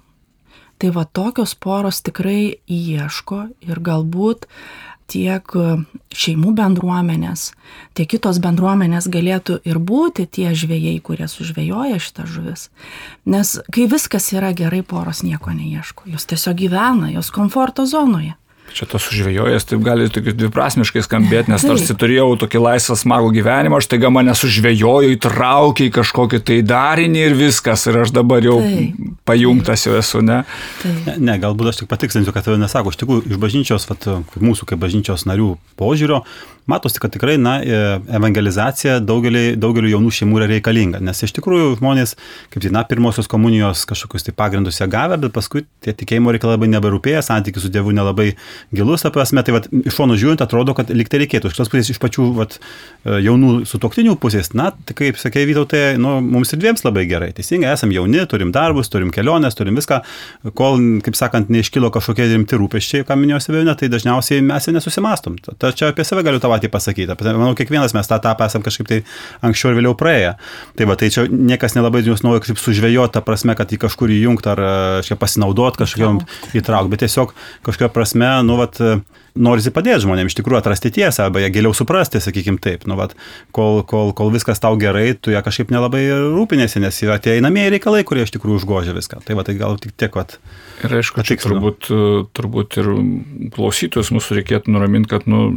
Tai 0.80 0.94
va 0.96 1.04
tokios 1.04 1.56
poros 1.60 2.00
tikrai 2.06 2.56
ieško 2.72 3.42
ir 3.68 3.82
galbūt 3.84 4.48
tiek 5.10 5.56
e, 5.58 5.66
šeimų 6.16 6.54
bendruomenės, 6.58 7.50
tiek 7.98 8.10
kitos 8.14 8.40
bendruomenės 8.44 9.10
galėtų 9.12 9.60
ir 9.68 9.80
būti 9.82 10.28
tie 10.30 10.54
žvėjai, 10.56 10.96
kurie 11.04 11.28
sužvėjoja 11.32 12.00
šitą 12.00 12.28
žuvis. 12.30 12.70
Nes 13.30 13.58
kai 13.74 13.90
viskas 13.92 14.32
yra 14.36 14.54
gerai, 14.56 14.84
poros 14.86 15.24
nieko 15.26 15.54
neieško, 15.56 16.08
jos 16.14 16.30
tiesiog 16.30 16.62
gyvena, 16.64 17.12
jos 17.16 17.34
komforto 17.36 17.88
zonoje. 17.90 18.39
Čia 18.76 18.88
tas 18.90 19.06
sužvėjojęs 19.08 19.66
taip 19.70 19.82
gali 19.86 20.08
tokius 20.14 20.36
dviprasmiškai 20.38 21.04
skambėti, 21.06 21.52
nes 21.54 21.66
tarsi 21.66 21.96
turėjau 21.98 22.28
tokį 22.44 22.62
laisvą 22.64 22.98
smagų 23.00 23.32
gyvenimą, 23.40 23.80
aš 23.82 23.90
taiga 23.92 24.12
mane 24.14 24.36
sužvėjojo, 24.38 25.14
įtraukė 25.16 25.90
į 25.90 25.94
kažkokį 26.00 26.42
tai 26.50 26.60
darinį 26.68 27.24
ir 27.28 27.38
viskas, 27.40 27.88
ir 27.90 28.02
aš 28.04 28.14
dabar 28.16 28.46
jau 28.46 28.60
taip. 28.64 29.02
pajungtas 29.30 29.88
jau 29.88 29.98
esu, 30.00 30.24
ne? 30.26 30.44
Taip. 30.84 31.02
Ne, 31.08 31.18
ne, 31.32 31.38
galbūt 31.42 31.74
aš 31.74 31.82
tik 31.82 31.92
patikslinsiu, 31.92 32.36
kad 32.36 32.48
tave 32.48 32.60
nesako, 32.62 32.94
iš 32.94 33.02
tikrųjų 33.02 33.26
iš 33.30 33.42
bažnyčios, 33.42 33.90
vat, 33.90 34.10
mūsų 34.38 34.70
kaip 34.70 34.82
bažnyčios 34.82 35.26
narių 35.30 35.56
požiūrio, 35.80 36.24
matosi, 36.70 37.00
kad 37.02 37.14
tikrai, 37.14 37.38
na, 37.42 37.58
e, 37.64 37.80
evangelizacija 38.20 39.00
daugeliu, 39.04 39.56
daugeliu 39.60 39.94
jaunų 39.96 40.12
šeimų 40.20 40.40
yra 40.40 40.50
reikalinga, 40.54 41.02
nes 41.04 41.24
iš 41.26 41.34
tikrųjų 41.38 41.78
žmonės, 41.80 42.16
kaip 42.54 42.64
tai, 42.64 42.72
na, 42.76 42.84
pirmosios 42.88 43.30
komunijos 43.32 43.86
kažkokius 43.90 44.28
tai 44.28 44.36
pagrindus 44.38 44.80
jie 44.82 44.88
gavę, 44.92 45.18
bet 45.22 45.36
paskui 45.36 45.66
tie 45.86 45.94
tikėjimo 45.98 46.34
reikalai 46.36 46.58
labai 46.58 46.72
neberūpėję, 46.76 47.24
santykiai 47.26 47.64
su 47.64 47.72
Dievu 47.74 47.94
nelabai 47.96 48.32
gilus, 48.76 49.06
ta 49.06 49.12
prasme, 49.14 49.44
tai 49.46 49.58
vat, 49.58 49.70
iš 49.70 49.98
šono 49.98 50.18
žiūrint 50.20 50.44
atrodo, 50.46 50.76
kad 50.78 50.92
liktai 50.94 51.24
reikėtų, 51.24 51.52
iš 51.52 51.60
tos 51.60 51.72
pusės, 51.72 51.92
iš 51.94 52.02
pačių 52.04 52.30
vat, 52.38 52.60
e, 53.06 53.20
jaunų 53.26 53.66
sutoktinių 53.70 54.18
pusės, 54.22 54.54
na, 54.58 54.72
tai 54.86 54.98
kaip 54.98 55.20
sakė 55.22 55.48
Vytautai, 55.50 55.84
nu, 55.98 56.20
mums 56.22 56.52
ir 56.54 56.60
dviems 56.62 56.84
labai 56.86 57.08
gerai, 57.10 57.32
teisingai, 57.34 57.72
esame 57.74 57.96
jauni, 57.96 58.22
turim 58.30 58.52
darbus, 58.54 58.92
turim 58.92 59.10
keliones, 59.14 59.58
turim 59.58 59.80
viską, 59.80 60.02
kol, 60.58 60.78
kaip 61.06 61.18
sakant, 61.18 61.50
neiškilo 61.50 61.90
kažkokie 61.96 62.28
rimti 62.30 62.60
rūpeščiai, 62.60 63.08
ką 63.08 63.18
minėjo 63.18 63.42
Severina, 63.44 63.74
tai 63.80 63.90
dažniausiai 63.92 64.44
mes 64.46 64.68
ir 64.68 64.76
nesusimastom. 64.76 65.40
Ta 65.58 65.72
čia 65.76 65.90
apie 65.94 66.06
save 66.06 66.24
galiu 66.28 66.42
tą 66.44 66.52
patį 66.60 66.72
pasakyti. 66.74 67.16
Manau, 67.30 67.56
kiekvienas 67.58 67.96
mes 67.96 68.10
tą 68.10 68.20
etapą 68.20 68.50
esam 68.50 68.66
kažkaip 68.66 68.90
tai 68.90 69.00
anksčiau 69.46 69.72
ir 69.72 69.80
vėliau 69.80 69.96
praėję. 70.00 70.36
Tai 70.78 70.90
va, 70.90 70.98
tai 71.00 71.12
čia 71.14 71.26
niekas 71.30 71.78
nelabai 71.78 72.04
jūs 72.04 72.24
nori 72.26 72.44
kaip 72.44 72.60
sužvėjoti 72.60 73.16
tą 73.16 73.24
prasme, 73.26 73.56
kad 73.58 73.72
į 73.72 73.80
kažkur 73.86 74.12
įjungti 74.14 74.52
ar 74.52 74.64
kažkaip 75.00 75.22
pasinaudoti 75.24 75.84
kažkokiam 75.84 76.22
įtraukti, 76.58 76.94
bet 76.94 77.06
tiesiog 77.06 77.34
kažkokia 77.68 77.92
prasme, 77.96 78.32
nu, 78.48 78.60
vat, 78.60 78.80
norisi 79.38 79.74
padėti 79.74 80.04
žmonėms 80.06 80.34
iš 80.34 80.38
tikrųjų 80.40 80.62
atrasti 80.62 80.92
tiesą 80.96 81.28
arba 81.28 81.44
ją 81.44 81.52
giliau 81.54 81.76
suprasti, 81.78 82.22
sakykim 82.24 82.60
taip. 82.62 82.86
Nu, 82.90 82.98
vat, 83.00 83.16
kol, 83.56 83.82
kol, 83.88 84.14
kol 84.18 84.32
viskas 84.34 84.62
tau 84.64 84.78
gerai, 84.80 85.12
tu 85.14 85.34
ją 85.34 85.44
kažkaip 85.46 85.74
nelabai 85.74 86.06
rūpinėsi, 86.10 86.82
nes 86.84 87.02
yra 87.06 87.20
tie 87.22 87.38
einamieji 87.38 87.76
reikalai, 87.76 88.04
kurie 88.08 88.26
iš 88.26 88.34
tikrųjų 88.36 88.62
užgožia 88.62 88.96
viską. 88.98 89.22
Tai 89.26 89.38
va, 89.40 89.46
tai 89.48 89.58
gal 89.60 89.78
tik 89.82 89.94
tiek, 90.00 90.16
vat. 90.18 90.38
Ir 90.86 90.96
aišku, 91.02 91.24
čia 91.28 91.36
turbūt, 91.44 91.90
turbūt 92.38 92.80
ir 92.80 92.92
klausytojus 93.56 94.14
mūsų 94.16 94.40
reikėtų 94.40 94.72
nuraminti, 94.72 95.12
kad 95.12 95.28
nu, 95.30 95.50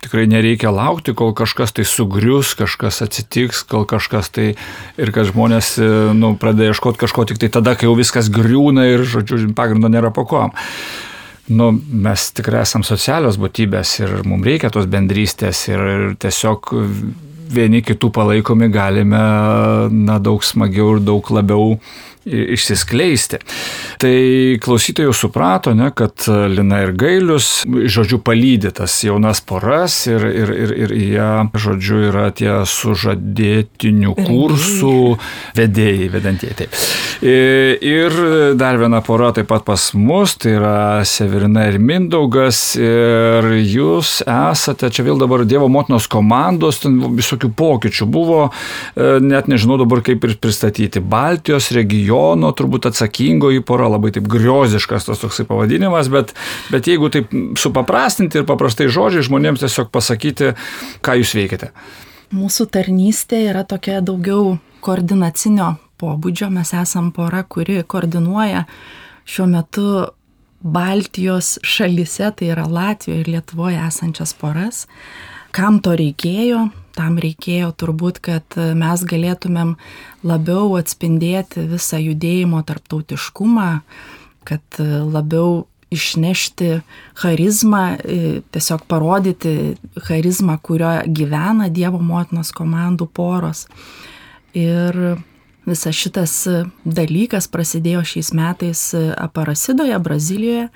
tikrai 0.00 0.24
nereikia 0.30 0.72
laukti, 0.72 1.12
kol 1.16 1.34
kažkas 1.36 1.76
tai 1.76 1.84
sugrius, 1.88 2.54
kažkas 2.56 3.02
atsitiks, 3.04 3.64
kol 3.68 3.84
kažkas 3.88 4.32
tai 4.34 4.54
ir 4.96 5.12
kad 5.14 5.28
žmonės 5.28 5.74
nu, 6.16 6.34
pradeda 6.40 6.72
ieškoti 6.72 7.02
kažko 7.04 7.28
tik 7.28 7.42
tai 7.44 7.52
tada, 7.52 7.76
kai 7.76 7.90
jau 7.90 7.98
viskas 7.98 8.32
griūna 8.32 8.88
ir, 8.94 9.04
žodžiu, 9.04 9.44
pagrindo 9.56 9.92
nėra 9.92 10.14
po 10.14 10.24
ko 10.28 10.46
nu, 11.46 11.70
mes 12.06 12.30
tikrai 12.36 12.62
esam 12.64 12.84
socialios 12.86 13.38
būtybės 13.40 13.98
ir 14.00 14.16
mums 14.24 14.46
reikia 14.48 14.70
tos 14.72 14.88
bendrystės 14.90 15.66
ir, 15.68 16.14
tiesiog 16.20 16.72
vieni 17.50 17.82
kitų 17.84 18.10
palaikomi 18.14 18.70
galime 18.72 19.22
na, 19.90 20.18
daug 20.22 20.44
smagiau 20.44 20.96
ir 20.96 21.04
daug 21.04 21.30
labiau 21.34 21.78
išsiskleisti. 22.24 23.38
Tai 24.00 24.14
klausytojai 24.64 25.08
jau 25.08 25.14
suprato, 25.16 25.74
ne, 25.76 25.90
kad 25.96 26.24
Lina 26.50 26.80
ir 26.84 26.94
Gailius, 26.98 27.64
žodžiu, 27.68 28.20
palydytas 28.24 28.96
jaunas 29.04 29.42
poras 29.44 30.04
ir, 30.10 30.24
ir, 30.24 30.52
ir, 30.64 30.74
ir 30.86 30.94
jie, 30.96 31.28
žodžiu, 31.66 32.00
yra 32.10 32.28
tie 32.36 32.52
sužadėtinių 32.68 34.16
kursų 34.18 34.96
vedėjai, 35.58 36.08
vedantieji. 36.14 36.58
Taip. 36.62 36.80
Ir 37.24 38.16
dar 38.58 38.80
viena 38.80 39.00
pora 39.04 39.30
taip 39.36 39.48
pat 39.52 39.64
pas 39.68 39.86
mus, 39.96 40.34
tai 40.40 40.56
yra 40.58 40.76
Severina 41.08 41.68
ir 41.70 41.78
Mindaugas. 41.80 42.74
Ir 42.80 43.50
jūs 43.60 44.18
esate, 44.24 44.90
čia 44.92 45.06
vėl 45.06 45.20
dabar 45.20 45.44
Dievo 45.48 45.68
motinos 45.72 46.08
komandos, 46.10 46.82
ten 46.82 46.98
visokių 47.34 47.50
pokyčių 47.54 48.06
buvo, 48.06 48.50
e, 48.96 49.20
net 49.20 49.48
nežinau 49.48 49.78
dabar 49.78 50.02
kaip 50.02 50.24
ir 50.24 50.36
pristatyti. 50.38 51.00
Baltijos 51.00 51.70
regiono 51.72 52.52
turbūt 52.52 52.88
atsakingoji 52.88 53.64
pora, 53.64 53.88
labai 53.88 54.12
taip 54.12 54.28
grioziškas 54.28 55.04
tas 55.04 55.18
toksai 55.18 55.46
pavadinimas, 55.46 56.08
bet, 56.08 56.34
bet 56.70 56.86
jeigu 56.86 57.10
taip 57.10 57.30
supaprastinti 57.56 58.38
ir 58.38 58.44
paprastai 58.44 58.88
žodžiai 58.88 59.26
žmonėms 59.26 59.60
tiesiog 59.60 59.90
pasakyti, 59.90 60.54
ką 61.02 61.18
jūs 61.20 61.34
veikiate. 61.34 61.72
Mūsų 62.34 62.66
tarnystė 62.72 63.44
yra 63.50 63.64
tokia 63.64 64.00
daugiau 64.00 64.58
koordinacinio 64.80 65.76
pobūdžio. 66.00 66.50
Mes 66.50 66.72
esam 66.74 67.12
pora, 67.14 67.44
kuri 67.44 67.82
koordinuoja 67.86 68.64
šiuo 69.24 69.46
metu 69.46 69.88
Baltijos 70.64 71.58
šalise, 71.62 72.30
tai 72.32 72.48
yra 72.54 72.64
Latvijoje 72.64 73.20
ir 73.20 73.28
Lietuvoje 73.28 73.80
esančias 73.84 74.32
poras. 74.32 74.86
Kam 75.52 75.78
to 75.84 75.92
reikėjo? 75.94 76.70
Tam 76.94 77.18
reikėjo 77.22 77.72
turbūt, 77.76 78.20
kad 78.24 78.56
mes 78.78 79.04
galėtumėm 79.10 79.74
labiau 80.26 80.74
atspindėti 80.78 81.66
visą 81.74 82.00
judėjimo 82.02 82.62
tarptautiškumą, 82.66 83.68
kad 84.48 84.80
labiau 84.80 85.64
išnešti 85.94 86.80
charizmą, 87.20 87.84
tiesiog 88.54 88.86
parodyti 88.90 89.76
charizmą, 90.06 90.58
kurio 90.62 90.96
gyvena 91.06 91.70
Dievo 91.70 92.00
motinos 92.02 92.50
komandų 92.56 93.08
poros. 93.14 93.66
Ir 94.58 94.98
visas 95.64 95.96
šitas 95.96 96.34
dalykas 96.84 97.48
prasidėjo 97.52 98.04
šiais 98.14 98.32
metais 98.36 98.82
Aparasidoje, 98.94 99.98
Brazilijoje, 100.02 100.68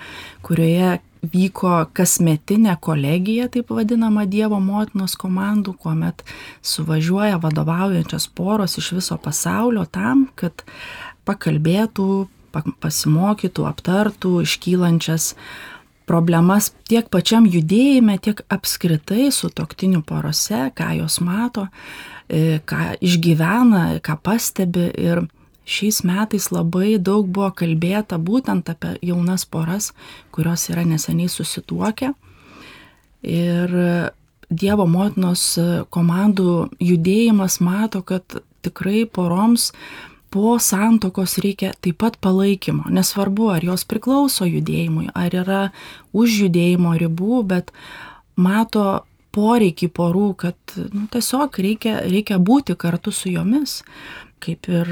kurioje 0.46 0.98
vyko 1.22 1.86
kasmetinė 1.96 2.76
kolegija, 2.80 3.48
taip 3.52 3.72
vadinama 3.74 4.24
Dievo 4.28 4.60
motinos 4.62 5.16
komandų, 5.18 5.74
kuomet 5.82 6.24
suvažiuoja 6.62 7.40
vadovaujančios 7.42 8.28
poros 8.34 8.78
iš 8.80 8.92
viso 8.98 9.18
pasaulio 9.22 9.84
tam, 9.90 10.28
kad 10.38 10.64
pakalbėtų, 11.28 12.28
pasimokytų, 12.82 13.66
aptartų 13.68 14.38
iškylančias 14.46 15.34
problemas 16.08 16.70
tiek 16.88 17.08
pačiam 17.12 17.46
judėjime, 17.46 18.16
tiek 18.24 18.40
apskritai 18.48 19.28
su 19.34 19.50
toktiniu 19.52 20.00
porose, 20.06 20.70
ką 20.74 20.94
jos 21.02 21.20
mato, 21.20 21.68
e, 22.28 22.60
ką 22.64 22.94
išgyvena, 23.04 24.00
ką 24.00 24.16
pastebi 24.24 24.88
ir 24.96 25.26
šiais 25.68 26.02
metais 26.08 26.48
labai 26.54 26.96
daug 26.98 27.28
buvo 27.28 27.50
kalbėta 27.52 28.18
būtent 28.18 28.70
apie 28.72 28.96
jaunas 29.04 29.44
poras, 29.44 29.92
kurios 30.34 30.68
yra 30.72 30.86
neseniai 30.88 31.28
susituokę. 31.32 32.14
Ir 33.22 33.74
Dievo 34.48 34.86
motinos 34.88 35.42
komandų 35.92 36.52
judėjimas 36.80 37.58
mato, 37.60 38.00
kad 38.00 38.38
tikrai 38.64 39.02
poroms 39.04 39.74
po 40.32 40.54
santokos 40.60 41.36
reikia 41.44 41.74
taip 41.84 41.98
pat 42.00 42.16
palaikymo. 42.20 42.88
Nesvarbu, 42.92 43.50
ar 43.52 43.64
jos 43.64 43.84
priklauso 43.88 44.48
judėjimui, 44.48 45.10
ar 45.12 45.36
yra 45.36 45.60
už 46.16 46.44
judėjimo 46.46 46.94
ribų, 47.00 47.42
bet 47.48 47.72
mato 48.36 49.02
poreikį 49.36 49.90
porų, 49.92 50.28
kad 50.44 50.76
nu, 50.76 51.06
tiesiog 51.12 51.60
reikia, 51.64 51.98
reikia 52.08 52.40
būti 52.40 52.76
kartu 52.76 53.12
su 53.12 53.32
jomis. 53.32 53.82
Kaip 54.40 54.68
ir 54.70 54.88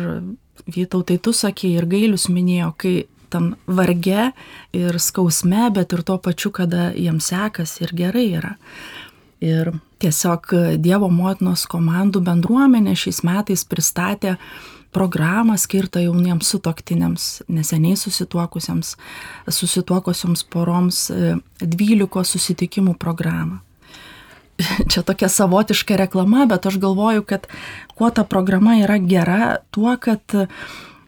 Vytautai, 0.64 1.18
tu 1.22 1.34
sakė 1.36 1.74
ir 1.76 1.86
gailius 1.90 2.28
minėjo, 2.32 2.72
kai 2.80 2.94
tam 3.30 3.54
varge 3.66 4.30
ir 4.76 4.98
skausme, 5.02 5.66
bet 5.74 5.92
ir 5.92 6.04
tuo 6.06 6.18
pačiu, 6.22 6.52
kada 6.54 6.90
jiems 6.94 7.32
sekas 7.32 7.76
ir 7.82 7.92
gerai 7.96 8.26
yra. 8.38 8.54
Ir 9.44 9.74
tiesiog 10.00 10.54
Dievo 10.80 11.10
motinos 11.12 11.66
komandų 11.68 12.22
bendruomenė 12.24 12.96
šiais 12.96 13.20
metais 13.26 13.66
pristatė 13.68 14.36
programą 14.96 15.58
skirtą 15.60 16.00
jauniems 16.00 16.48
sutoktiniams, 16.48 17.26
neseniai 17.52 17.98
susituokusiems, 18.00 18.94
susituokusioms 19.52 20.46
poroms 20.48 21.10
12 21.60 22.24
susitikimų 22.32 22.96
programą. 22.96 23.60
čia 24.90 25.02
tokia 25.06 25.28
savotiška 25.28 25.96
reklama, 25.96 26.46
bet 26.50 26.66
aš 26.66 26.78
galvoju, 26.82 27.24
kad 27.28 27.46
kuo 27.94 28.10
ta 28.10 28.24
programa 28.24 28.78
yra 28.80 28.98
gera, 28.98 29.56
tuo, 29.70 29.96
kad 30.00 30.22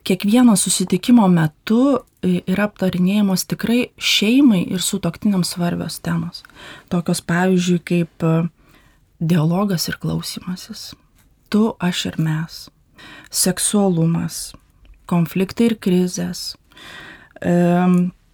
kiekvieno 0.09 0.57
susitikimo 0.57 1.29
metu 1.29 1.99
yra 2.25 2.67
aptarinėjamos 2.69 3.45
tikrai 3.49 3.91
šeimai 4.01 4.65
ir 4.73 4.83
sutoktiniams 4.83 5.55
svarbios 5.55 5.99
temos. 6.03 6.43
Tokios 6.91 7.21
pavyzdžiui 7.23 7.83
kaip 7.85 8.25
dialogas 9.21 9.89
ir 9.89 9.99
klausimasis. 10.01 10.93
Tu, 11.49 11.63
aš 11.81 12.07
ir 12.11 12.19
mes. 12.21 12.59
Seksualumas, 13.31 14.53
konfliktai 15.09 15.71
ir 15.71 15.77
krizės, 15.81 16.57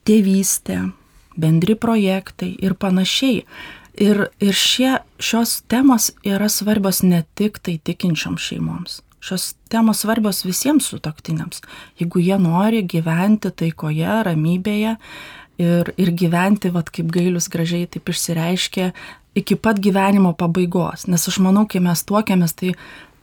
tėvystė, 0.08 0.78
bendri 1.36 1.76
projektai 1.78 2.54
ir 2.58 2.74
panašiai. 2.78 3.44
Ir, 3.94 4.26
ir 4.42 4.56
šie, 4.58 4.96
šios 5.22 5.60
temos 5.70 6.10
yra 6.26 6.48
svarbios 6.50 7.04
ne 7.06 7.22
tik 7.38 7.60
tai 7.62 7.76
tikinčioms 7.78 8.42
šeimoms. 8.42 9.02
Šios 9.24 9.54
temos 9.72 10.02
svarbios 10.02 10.42
visiems 10.44 10.88
sutoktiniams. 10.90 11.62
Jeigu 12.00 12.20
jie 12.20 12.36
nori 12.42 12.82
gyventi 12.82 13.52
taikoje, 13.54 14.18
ramybėje 14.26 14.96
ir, 15.62 15.92
ir 15.96 16.10
gyventi, 16.10 16.72
vad 16.74 16.90
kaip 16.92 17.12
gailius 17.14 17.48
gražiai 17.52 17.86
taip 17.86 18.10
išsireiškė, 18.10 18.90
iki 19.34 19.56
pat 19.56 19.80
gyvenimo 19.82 20.32
pabaigos. 20.38 21.08
Nes 21.10 21.28
aš 21.28 21.40
manau, 21.42 21.66
kai 21.70 21.82
mes 21.82 22.04
tuokiamės, 22.06 22.54
tai 22.58 22.74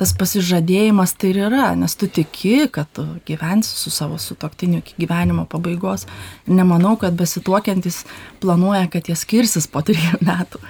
tas 0.02 0.13
pasižadėjimas 0.17 1.13
tai 1.19 1.30
ir 1.32 1.39
yra, 1.47 1.71
nes 1.78 1.93
tu 1.95 2.10
tiki, 2.10 2.65
kad 2.74 2.89
tu 2.95 3.06
gyvensi 3.28 3.76
su 3.78 3.93
savo 3.93 4.17
sutoktiniu 4.19 4.82
iki 4.82 4.97
gyvenimo 5.04 5.45
pabaigos. 5.50 6.08
Nemanau, 6.50 6.95
kad 7.02 7.17
besituokiantis 7.19 8.04
planuoja, 8.41 8.88
kad 8.91 9.08
jie 9.08 9.17
skirsis 9.19 9.69
po 9.69 9.84
trijų 9.86 10.24
metų. 10.26 10.62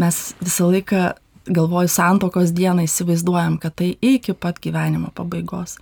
Mes 0.00 0.20
visą 0.42 0.68
laiką 0.68 1.12
galvoju 1.44 1.88
santokos 1.88 2.52
dieną 2.56 2.84
įsivaizduojam, 2.88 3.58
kad 3.60 3.76
tai 3.80 3.94
iki 4.00 4.34
pat 4.36 4.60
gyvenimo 4.64 5.10
pabaigos. 5.16 5.78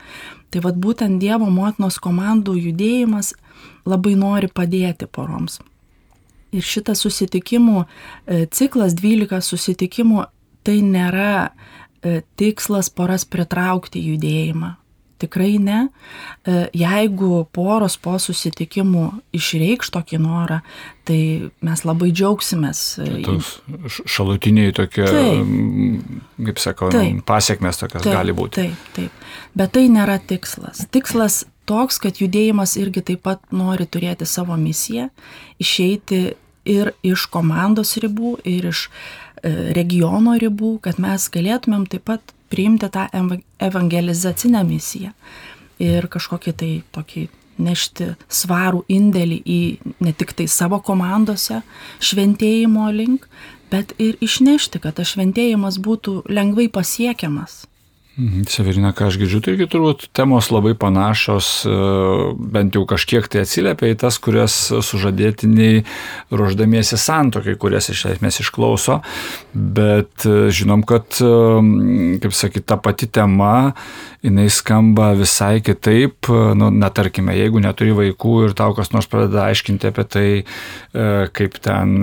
Tai 0.51 0.63
vad 0.65 0.79
būtent 0.79 1.23
Dievo 1.23 1.49
motinos 1.51 1.99
komandų 2.03 2.57
judėjimas 2.59 3.33
labai 3.89 4.15
nori 4.19 4.51
padėti 4.53 5.09
poroms. 5.11 5.61
Ir 6.53 6.65
šitas 6.67 7.01
susitikimų 7.07 7.83
e, 7.83 8.45
ciklas, 8.53 8.97
12 8.99 9.41
susitikimų, 9.47 10.27
tai 10.63 10.79
nėra 10.85 11.53
E, 12.03 12.21
tikslas 12.37 12.91
poras 12.91 13.23
pritraukti 13.31 14.01
judėjimą. 14.03 14.75
Tikrai 15.23 15.53
ne. 15.63 15.85
E, 16.43 16.65
jeigu 16.75 17.45
poros 17.55 17.95
po 18.03 18.17
susitikimų 18.19 19.05
išreikš 19.39 19.93
tokį 19.95 20.19
norą, 20.19 20.59
tai 21.07 21.19
mes 21.63 21.85
labai 21.87 22.09
džiaugsimės. 22.11 22.81
Tai 22.99 23.21
tos 23.29 23.53
šalutiniai 24.11 24.75
tokie, 24.75 25.07
taip, 25.07 26.11
kaip 26.49 26.63
sakau, 26.65 26.91
taip, 26.91 27.23
pasiekmes 27.29 27.79
tokios 27.85 28.03
taip, 28.03 28.17
gali 28.19 28.35
būti. 28.35 28.65
Taip, 28.65 28.91
taip. 28.99 29.23
Bet 29.55 29.77
tai 29.79 29.87
nėra 29.95 30.19
tikslas. 30.19 30.83
Tikslas 30.91 31.45
toks, 31.69 31.99
kad 32.03 32.21
judėjimas 32.21 32.77
irgi 32.81 33.05
taip 33.13 33.25
pat 33.27 33.43
nori 33.53 33.87
turėti 33.87 34.27
savo 34.29 34.57
misiją, 34.59 35.11
išeiti 35.63 36.23
ir 36.69 36.93
iš 37.03 37.27
komandos 37.33 37.97
ribų, 38.03 38.37
ir 38.47 38.71
iš 38.71 38.87
E, 39.43 39.51
regiono 39.75 40.37
ribų, 40.39 40.77
kad 40.85 41.01
mes 41.03 41.27
galėtumėm 41.35 41.89
taip 41.91 42.05
pat 42.07 42.35
priimti 42.53 42.87
tą 42.95 43.09
evangelizacinę 43.59 44.61
misiją 44.69 45.11
ir 45.83 46.07
kažkokį 46.13 46.53
tai 46.61 46.71
tokį 46.95 47.25
nešti 47.63 48.13
svarų 48.31 48.85
indėlį 48.93 49.39
į 49.43 49.59
ne 50.07 50.13
tik 50.15 50.37
tai 50.39 50.47
savo 50.47 50.79
komandose 50.85 51.59
šventėjimo 51.99 52.87
link, 52.95 53.27
bet 53.73 53.97
ir 53.99 54.21
išnešti, 54.23 54.79
kad 54.85 55.01
tas 55.01 55.11
šventėjimas 55.11 55.81
būtų 55.83 56.21
lengvai 56.31 56.69
pasiekiamas 56.71 57.65
Severina, 58.13 58.91
ką 58.93 59.07
aš 59.09 59.17
girdžiu, 59.17 59.39
tai 59.41 59.55
irgi 59.55 59.65
turbūt 59.73 60.03
temos 60.13 60.51
labai 60.53 60.75
panašios, 60.77 61.47
e, 61.65 61.77
bent 62.53 62.77
jau 62.77 62.83
kažkiek 62.85 63.25
tai 63.25 63.47
atsiliepia 63.47 63.95
į 63.95 63.97
tas, 64.03 64.19
kurias 64.21 64.53
sužadėtiniai 64.69 65.81
ruoždamiesi 66.29 66.99
santokai, 67.01 67.57
kurias 67.57 67.89
iš 67.89 68.05
esmės 68.11 68.43
išklauso, 68.45 68.99
bet 69.57 70.27
e, 70.29 70.51
žinom, 70.53 70.85
kad, 70.85 71.09
e, 71.25 72.19
kaip 72.21 72.37
sakyti, 72.37 72.67
ta 72.69 72.77
pati 72.77 73.09
tema, 73.09 73.73
jinai 74.21 74.45
skamba 74.53 75.15
visai 75.17 75.63
kitaip, 75.65 76.29
nu, 76.29 76.69
na, 76.69 76.93
tarkime, 76.93 77.33
jeigu 77.33 77.65
neturi 77.65 77.97
vaikų 77.97 78.35
ir 78.45 78.55
tau 78.61 78.77
kas 78.77 78.93
nors 78.93 79.09
pradeda 79.11 79.49
aiškinti 79.49 79.89
apie 79.89 80.05
tai, 80.07 80.27
kaip 81.35 81.57
ten, 81.65 81.97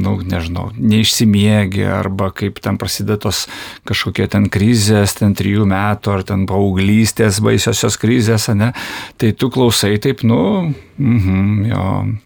nu, 0.00 0.14
nežinau, 0.24 0.70
neišsimiegi 0.78 1.84
arba 1.92 2.30
kaip 2.32 2.62
ten 2.64 2.78
prasideda 2.80 3.18
tos 3.26 3.44
kažkokie 3.88 4.30
ten 4.32 4.48
krizės, 4.52 5.18
ten 5.18 5.31
ten 5.32 5.38
trijų 5.38 5.66
metų 5.68 6.12
ar 6.12 6.22
ten 6.28 6.46
paauglystės 6.46 7.40
baisiosios 7.42 7.96
krizės, 8.00 8.48
ne, 8.54 8.72
tai 9.16 9.32
tu 9.32 9.48
klausai 9.50 9.98
taip, 9.98 10.22
nu, 10.22 10.72
mhm, 10.98 11.66
jo, 11.70 11.84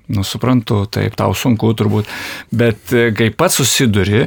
nu 0.09 0.25
suprantu, 0.25 0.87
taip, 0.91 1.15
tau 1.17 1.35
sunku 1.35 1.73
turbūt, 1.77 2.07
bet 2.51 2.93
e, 2.93 3.13
kai 3.15 3.31
pats 3.31 3.61
susiduri, 3.61 4.27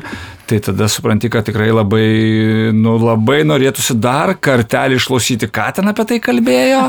tai 0.49 0.59
tada 0.65 0.87
supranti, 0.89 1.29
kad 1.29 1.45
tikrai 1.45 1.69
labai, 1.71 2.71
nu, 2.73 2.95
labai 2.97 3.43
norėtųsi 3.45 3.97
dar 3.99 4.35
kartelį 4.39 4.97
išklausyti, 4.97 5.49
ką 5.53 5.67
ten 5.77 5.91
apie 5.91 6.07
tai 6.09 6.21
kalbėjo, 6.23 6.85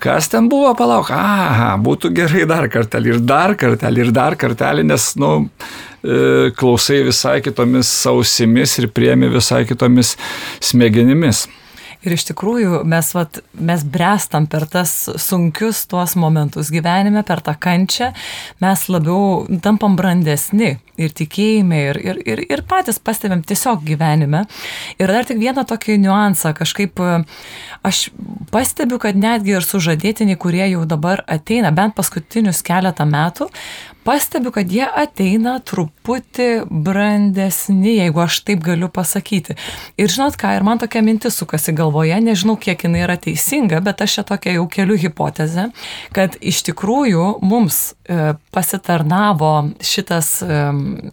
kas 0.00 0.30
ten 0.32 0.48
buvo, 0.48 0.72
palauk, 0.78 1.10
aha, 1.12 1.74
būtų 1.82 2.14
gerai 2.14 2.46
dar 2.48 2.70
kartelį 2.72 3.16
ir 3.16 3.24
dar 3.24 3.58
kartelį 3.58 4.06
ir 4.06 4.14
dar 4.14 4.38
kartelį, 4.40 4.86
nes, 4.94 5.10
nu, 5.20 5.34
klausai 6.60 7.02
visai 7.06 7.38
kitomis 7.44 7.90
ausimis 8.10 8.78
ir 8.80 8.90
priemi 8.92 9.30
visai 9.32 9.64
kitomis 9.68 10.14
smegenimis. 10.60 11.46
Ir 12.04 12.12
iš 12.12 12.26
tikrųjų 12.28 12.82
mes, 12.88 13.08
vat, 13.16 13.38
mes 13.56 13.84
brestam 13.88 14.44
per 14.50 14.66
tas 14.68 14.92
sunkius 15.24 15.86
tuos 15.88 16.12
momentus 16.20 16.68
gyvenime, 16.72 17.22
per 17.24 17.40
tą 17.44 17.54
kančią, 17.56 18.10
mes 18.60 18.82
labiau 18.92 19.46
tampam 19.64 19.96
brandesni 19.96 20.74
ir 21.00 21.14
tikėjime, 21.16 21.80
ir, 21.90 22.00
ir, 22.02 22.20
ir, 22.24 22.44
ir 22.50 22.64
patys 22.68 23.00
pastebėm 23.02 23.44
tiesiog 23.46 23.84
gyvenime. 23.86 24.44
Ir 24.98 25.10
dar 25.10 25.28
tik 25.28 25.40
vieną 25.42 25.66
tokį 25.68 25.98
niuansą, 26.04 26.54
kažkaip 26.58 27.00
aš 27.84 28.04
pastebiu, 28.52 29.00
kad 29.02 29.18
netgi 29.18 29.56
ir 29.56 29.66
sužadėtiniai, 29.66 30.38
kurie 30.40 30.64
jau 30.70 30.84
dabar 30.88 31.24
ateina, 31.30 31.72
bent 31.74 31.96
paskutinius 31.98 32.62
keletą 32.66 33.06
metų, 33.08 33.50
pastebiu, 34.04 34.52
kad 34.54 34.70
jie 34.70 34.84
ateina 34.84 35.56
truputį 35.64 36.48
brandesni, 36.68 37.96
jeigu 37.96 38.22
aš 38.24 38.40
taip 38.46 38.62
galiu 38.64 38.90
pasakyti. 38.92 39.56
Ir 40.00 40.12
žinot 40.12 40.36
ką, 40.40 40.52
ir 40.58 40.66
man 40.66 40.80
tokia 40.82 41.00
mintis 41.04 41.38
sukasi 41.40 41.72
galvoje, 41.76 42.16
nežinau, 42.24 42.56
kiek 42.60 42.84
jinai 42.84 43.04
yra 43.06 43.16
teisinga, 43.20 43.80
bet 43.84 44.04
aš 44.04 44.18
čia 44.18 44.26
tokia 44.28 44.56
jau 44.58 44.66
keliu 44.70 44.98
hipotezę, 45.00 45.70
kad 46.16 46.36
iš 46.40 46.62
tikrųjų 46.68 47.26
mums 47.44 47.94
e, 48.04 48.34
pasitarnavo 48.54 49.54
šitas, 49.84 50.36
e, 50.44 50.60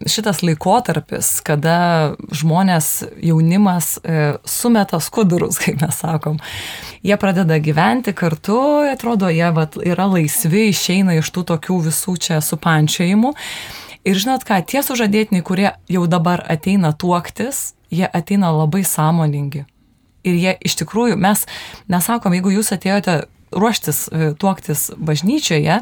šitas 0.08 0.42
laikotarpis, 0.44 1.34
kada 1.46 2.14
žmonės, 2.34 3.02
jaunimas 3.22 3.96
e, 4.02 4.36
sumeta 4.48 5.00
skudurus, 5.02 5.58
kaip 5.62 5.82
mes 5.82 6.00
sakom. 6.04 6.38
Jie 7.02 7.16
pradeda 7.18 7.58
gyventi 7.62 8.14
kartu, 8.14 8.58
atrodo, 8.92 9.30
jie 9.32 9.48
vat, 9.54 9.76
yra 9.82 10.06
laisvi, 10.12 10.68
išeina 10.70 11.18
iš 11.18 11.32
tų 11.34 11.46
tokių 11.50 11.80
visų 11.88 12.16
čia 12.22 12.38
supančių 12.44 12.92
pančiojimų. 12.92 13.34
Ir 14.04 14.18
žinot 14.18 14.44
ką, 14.44 14.58
tie 14.66 14.82
sužadėtiniai, 14.82 15.44
kurie 15.46 15.70
jau 15.88 16.06
dabar 16.10 16.42
ateina 16.50 16.92
tuoktis, 16.92 17.74
jie 17.90 18.08
ateina 18.08 18.50
labai 18.50 18.82
sąmoningi. 18.82 19.64
Ir 20.26 20.34
jie 20.38 20.56
iš 20.62 20.76
tikrųjų, 20.82 21.16
mes 21.18 21.46
nesakom, 21.90 22.34
jeigu 22.34 22.54
jūs 22.56 22.72
atėjote 22.74 23.26
ruoštis 23.52 24.04
e, 24.08 24.30
tuoktis 24.38 24.90
bažnyčioje, 24.96 25.80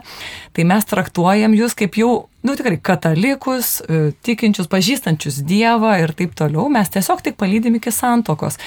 tai 0.56 0.66
mes 0.68 0.88
traktuojam 0.90 1.54
jūs 1.56 1.76
kaip 1.78 1.98
jau, 2.00 2.12
nu 2.46 2.56
tikrai, 2.59 2.78
katalikus, 2.83 3.78
e, 3.85 4.11
tikinčius, 4.26 4.70
pažįstančius 4.70 5.42
Dievą 5.46 5.96
ir 6.02 6.14
taip 6.18 6.35
toliau. 6.38 6.68
Mes 6.72 6.90
tiesiog 6.92 7.22
tik 7.26 7.38
palydim 7.40 7.78
iki 7.80 7.92
santokos. 7.94 8.59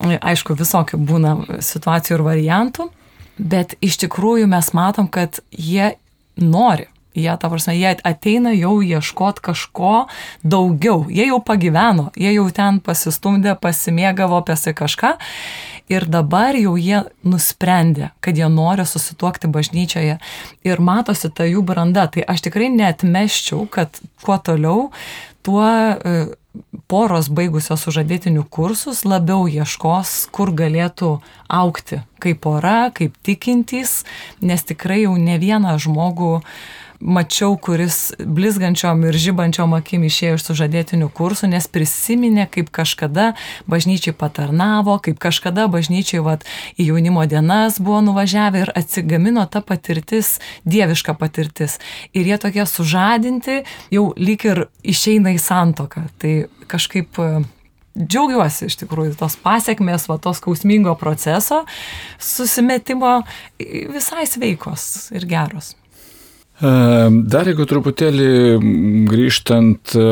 E, 0.00 0.16
aišku, 0.16 0.56
visokių 0.58 1.00
būna 1.10 1.34
situacijų 1.64 2.18
ir 2.18 2.26
variantų, 2.28 2.88
bet 3.40 3.76
iš 3.84 4.00
tikrųjų 4.04 4.48
mes 4.50 4.72
matom, 4.76 5.08
kad 5.08 5.42
jie 5.50 5.94
nori 6.40 6.88
Jie, 7.14 7.36
ta 7.40 7.48
prasme, 7.50 7.74
jie 7.74 7.96
ateina 8.06 8.52
jau 8.54 8.76
ieškot 8.86 9.40
kažko 9.42 10.06
daugiau. 10.46 11.08
Jie 11.10 11.26
jau 11.26 11.40
pagyveno, 11.42 12.12
jie 12.14 12.30
jau 12.36 12.46
ten 12.54 12.78
pasistumdė, 12.78 13.56
pasimėgavo 13.58 14.38
apie 14.38 14.54
kažką. 14.78 15.16
Ir 15.90 16.06
dabar 16.06 16.54
jau 16.54 16.76
jie 16.78 17.02
nusprendė, 17.26 18.12
kad 18.22 18.38
jie 18.38 18.46
nori 18.46 18.86
susituokti 18.86 19.50
bažnyčioje. 19.50 20.20
Ir 20.62 20.78
matosi 20.78 21.32
ta 21.34 21.48
jų 21.48 21.64
branda. 21.66 22.06
Tai 22.06 22.22
aš 22.30 22.46
tikrai 22.46 22.68
netmeščiau, 22.70 23.66
kad 23.66 23.98
kuo 24.22 24.36
toliau, 24.38 24.92
tuo 25.42 25.66
e, 25.66 26.28
poros 26.86 27.26
baigusios 27.26 27.82
sužadėtinių 27.88 28.44
kursus 28.54 29.02
labiau 29.02 29.48
ieškos, 29.50 30.28
kur 30.30 30.54
galėtų 30.54 31.16
aukti 31.50 32.04
kaip 32.22 32.38
pora, 32.46 32.92
kaip 32.94 33.18
tikintys, 33.26 34.04
nes 34.38 34.62
tikrai 34.62 35.08
jau 35.08 35.16
ne 35.18 35.40
vieną 35.42 35.74
žmogų 35.80 36.36
uh, 36.38 36.54
mačiau, 37.00 37.56
kuris 37.56 38.12
blizgančiom 38.20 39.04
ir 39.08 39.16
žibančiom 39.16 39.72
akim 39.78 40.04
išėjo 40.04 40.36
iš 40.36 40.44
sužadėtinių 40.50 41.08
kursų, 41.16 41.48
nes 41.54 41.66
prisiminė, 41.72 42.46
kaip 42.52 42.68
kažkada 42.74 43.32
bažnyčiai 43.70 44.14
patarnavo, 44.16 44.98
kaip 45.02 45.18
kažkada 45.22 45.66
bažnyčiai 45.72 46.20
vat, 46.24 46.44
į 46.76 46.90
jaunimo 46.90 47.24
dienas 47.30 47.80
buvo 47.80 48.02
nuvažiavę 48.04 48.66
ir 48.66 48.72
atsigamino 48.76 49.46
ta 49.48 49.64
patirtis, 49.64 50.36
dieviška 50.68 51.16
patirtis. 51.16 51.78
Ir 52.12 52.28
jie 52.28 52.40
tokie 52.40 52.66
sužadinti 52.68 53.62
jau 53.94 54.10
lyg 54.20 54.44
ir 54.44 54.66
išeina 54.84 55.32
į 55.36 55.40
santoką. 55.40 56.04
Tai 56.20 56.34
kažkaip 56.70 57.16
e, 57.16 57.32
džiaugiuosi 57.96 58.68
iš 58.68 58.76
tikrųjų 58.84 59.16
tos 59.20 59.40
pasiekmes, 59.40 60.08
va, 60.10 60.20
tos 60.20 60.42
skausmingo 60.42 60.94
proceso, 61.00 61.64
susimetimo 62.20 63.22
visai 63.58 64.28
sveikos 64.28 65.10
ir 65.16 65.28
geros. 65.30 65.74
Dar 66.60 67.48
jeigu 67.48 67.64
truputėlį 67.64 68.26
grįžtant 69.08 69.94
e, 69.96 70.02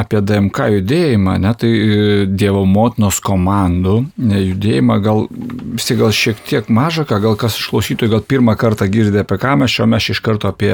apie 0.00 0.20
DMK 0.24 0.68
judėjimą, 0.78 1.34
ne, 1.44 1.50
tai 1.60 1.72
e, 1.72 1.96
Dievo 2.24 2.62
motinos 2.64 3.18
komandų 3.20 3.98
judėjimą, 4.16 4.96
gal 5.04 5.26
vis 5.76 5.90
tik 5.90 6.00
gal 6.00 6.14
šiek 6.16 6.40
tiek 6.48 6.70
maža, 6.72 7.04
ką 7.08 7.20
gal 7.26 7.36
kas 7.40 7.58
iš 7.60 7.68
klausytojų 7.68 8.14
gal 8.14 8.24
pirmą 8.32 8.56
kartą 8.56 8.88
girdė 8.88 9.26
apie 9.26 9.36
ką 9.42 9.58
mes 9.60 9.76
šio 9.76 9.90
mes 9.92 10.08
iš 10.14 10.22
karto 10.24 10.48
apie, 10.48 10.72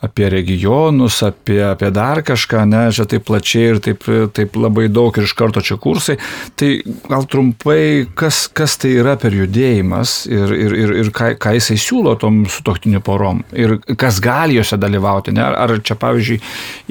apie 0.00 0.28
regionus, 0.28 1.22
apie, 1.22 1.60
apie 1.64 1.90
dar 1.90 2.20
kažką, 2.22 2.64
ne, 2.68 2.82
čia 2.92 3.06
taip 3.08 3.24
plačiai 3.24 3.70
ir 3.72 3.78
taip, 3.80 4.04
taip 4.36 4.56
labai 4.60 4.90
daug 4.92 5.16
ir 5.16 5.24
iš 5.24 5.32
karto 5.38 5.62
čia 5.64 5.78
kursai. 5.80 6.18
Tai 6.58 6.68
gal 7.08 7.24
trumpai, 7.32 8.04
kas, 8.18 8.44
kas 8.52 8.76
tai 8.82 8.92
yra 9.00 9.16
per 9.20 9.32
judėjimas 9.32 10.18
ir, 10.28 10.52
ir, 10.52 10.74
ir, 10.82 10.92
ir 11.00 11.12
ką, 11.16 11.30
ką 11.40 11.54
jisai 11.56 11.78
siūlo 11.80 12.12
tom 12.20 12.42
sutoktinių 12.50 13.00
porom 13.06 13.40
ir 13.56 13.78
kas 13.96 14.20
gali 14.24 14.58
juose 14.58 14.76
dalyvauti. 14.80 15.32
Ne? 15.36 15.46
Ar 15.46 15.72
čia, 15.80 15.96
pavyzdžiui, 16.00 16.40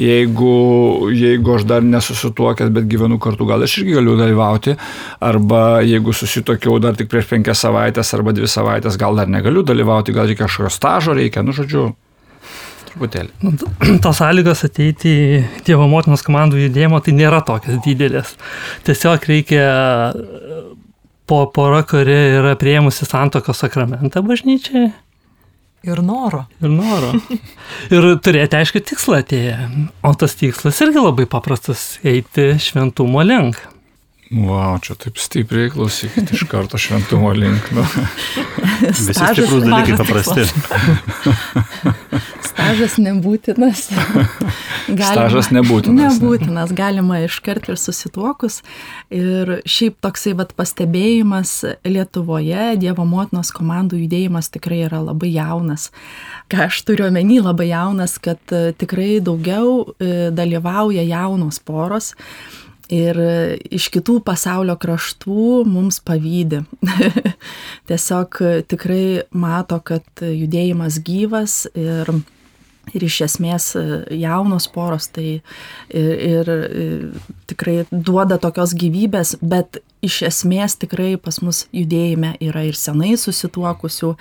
jeigu, 0.01 0.55
jeigu 1.13 1.55
aš 1.59 1.67
dar 1.69 1.85
nesusituokęs, 1.85 2.73
bet 2.73 2.89
gyvenu 2.89 3.19
kartu, 3.21 3.45
gal 3.49 3.65
aš 3.65 3.77
irgi 3.83 3.99
galiu 3.99 4.17
dalyvauti, 4.17 4.73
arba 5.21 5.83
jeigu 5.85 6.15
susitokiau 6.15 6.79
dar 6.81 6.97
tik 6.97 7.11
prieš 7.11 7.29
penkias 7.29 7.61
savaitės 7.61 8.15
arba 8.17 8.33
dvi 8.33 8.49
savaitės, 8.49 8.97
gal 8.97 9.21
dar 9.21 9.29
negaliu 9.29 9.61
dalyvauti, 9.65 10.15
gal 10.15 10.25
reikia 10.25 10.47
kažkokio 10.47 10.73
stažo, 10.73 11.13
reikia, 11.17 11.45
nu 11.45 11.53
žodžiu, 11.55 11.91
truputėlį. 12.95 13.31
Nu, 13.43 13.53
tos 14.03 14.19
sąlygos 14.21 14.65
ateiti 14.67 15.11
į 15.11 15.43
Dievo 15.67 15.87
motinos 15.91 16.23
komandų 16.25 16.65
judėjimo 16.65 17.01
tai 17.03 17.15
nėra 17.17 17.43
tokios 17.45 17.81
didelės. 17.85 18.35
Tiesiog 18.87 19.27
reikia 19.29 19.65
po 21.27 21.45
pora, 21.53 21.83
kuri 21.87 22.15
yra 22.39 22.55
prieimusi 22.59 23.07
santokos 23.07 23.63
sakramentą 23.63 24.23
bažnyčiai. 24.25 24.91
Ir 25.85 26.01
noro. 26.01 26.47
Ir 26.63 26.71
noro. 26.73 27.11
Ir 27.93 28.07
turėti 28.25 28.57
aišku 28.57 28.81
tikslą 28.81 29.19
atėję. 29.21 29.57
O 30.01 30.15
tas 30.17 30.33
tikslas 30.39 30.81
irgi 30.81 30.97
labai 30.97 31.27
paprastas- 31.29 31.99
eiti 32.11 32.55
šventumo 32.57 33.21
link. 33.21 33.59
Wow, 34.31 34.79
čia 34.81 34.95
taip 34.97 35.19
stipriai 35.21 35.69
klausykit 35.69 36.31
iš 36.33 36.47
karto 36.49 36.79
šventumo 36.81 37.29
link. 37.37 37.67
Nu. 37.75 37.83
Visi 38.81 39.13
stiprus 39.13 39.61
dalykai 39.61 39.97
paprasti. 39.99 40.47
Stažas 42.47 42.95
nebūtinas. 42.97 43.83
Galima, 44.87 45.11
Stažas 45.11 45.51
nebūtinas. 45.53 46.17
Nebūtinas, 46.17 46.73
galima 46.73 47.21
iškart 47.27 47.69
ir 47.69 47.77
susituokus. 47.77 48.63
Ir 49.13 49.59
šiaip 49.61 50.01
toksai 50.01 50.33
vat, 50.41 50.57
pastebėjimas 50.57 51.59
Lietuvoje, 51.85 52.71
Dievo 52.81 53.05
motinos 53.05 53.53
komandų 53.53 54.01
judėjimas 54.07 54.49
tikrai 54.57 54.87
yra 54.89 55.05
labai 55.05 55.35
jaunas. 55.35 55.91
Ką 56.49 56.65
aš 56.65 56.81
turiu 56.89 57.11
omeny 57.11 57.43
labai 57.45 57.69
jaunas, 57.69 58.17
kad 58.17 58.41
e, 58.49 58.71
tikrai 58.73 59.19
daugiau 59.21 59.83
e, 60.01 60.29
dalyvauja 60.33 61.05
jaunos 61.05 61.61
poros 61.61 62.15
ir 62.93 63.17
iš 63.73 63.89
kitų 63.93 64.19
pasaulio 64.25 64.75
kraštų 64.79 65.63
mums 65.69 65.99
pavydė. 66.05 66.63
Tiesiog 67.89 68.39
tikrai 68.69 69.25
mato, 69.31 69.79
kad 69.85 70.05
judėjimas 70.21 70.99
gyvas 71.05 71.63
ir, 71.73 72.11
ir 72.93 73.07
iš 73.09 73.21
esmės 73.29 73.71
jaunos 74.13 74.69
poros 74.73 75.09
tai 75.13 75.39
ir, 75.89 76.13
ir 76.29 76.53
tikrai 77.49 77.83
duoda 77.91 78.39
tokios 78.41 78.75
gyvybės, 78.77 79.37
bet 79.41 79.81
iš 80.05 80.21
esmės 80.29 80.77
tikrai 80.81 81.15
pas 81.21 81.39
mus 81.43 81.65
judėjime 81.75 82.35
yra 82.43 82.63
ir 82.67 82.77
senai 82.77 83.15
susituokusių, 83.19 84.11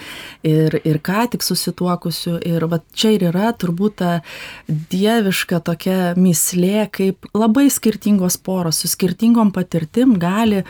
ir, 0.49 0.79
ir 0.83 1.01
ką 1.05 1.27
tik 1.35 1.44
susituokusių. 1.47 2.37
Ir 2.49 2.66
va 2.70 2.81
čia 2.97 3.14
ir 3.16 3.27
yra 3.31 3.53
turbūt 3.57 3.99
ta 4.01 4.12
dieviška 4.68 5.61
tokia 5.64 5.99
mislė, 6.18 6.87
kaip 6.94 7.29
labai 7.37 7.66
skirtingos 7.73 8.38
poros 8.40 8.83
su 8.83 8.90
skirtingom 8.90 9.53
patirtim 9.55 10.16
gali 10.20 10.62
e, 10.62 10.64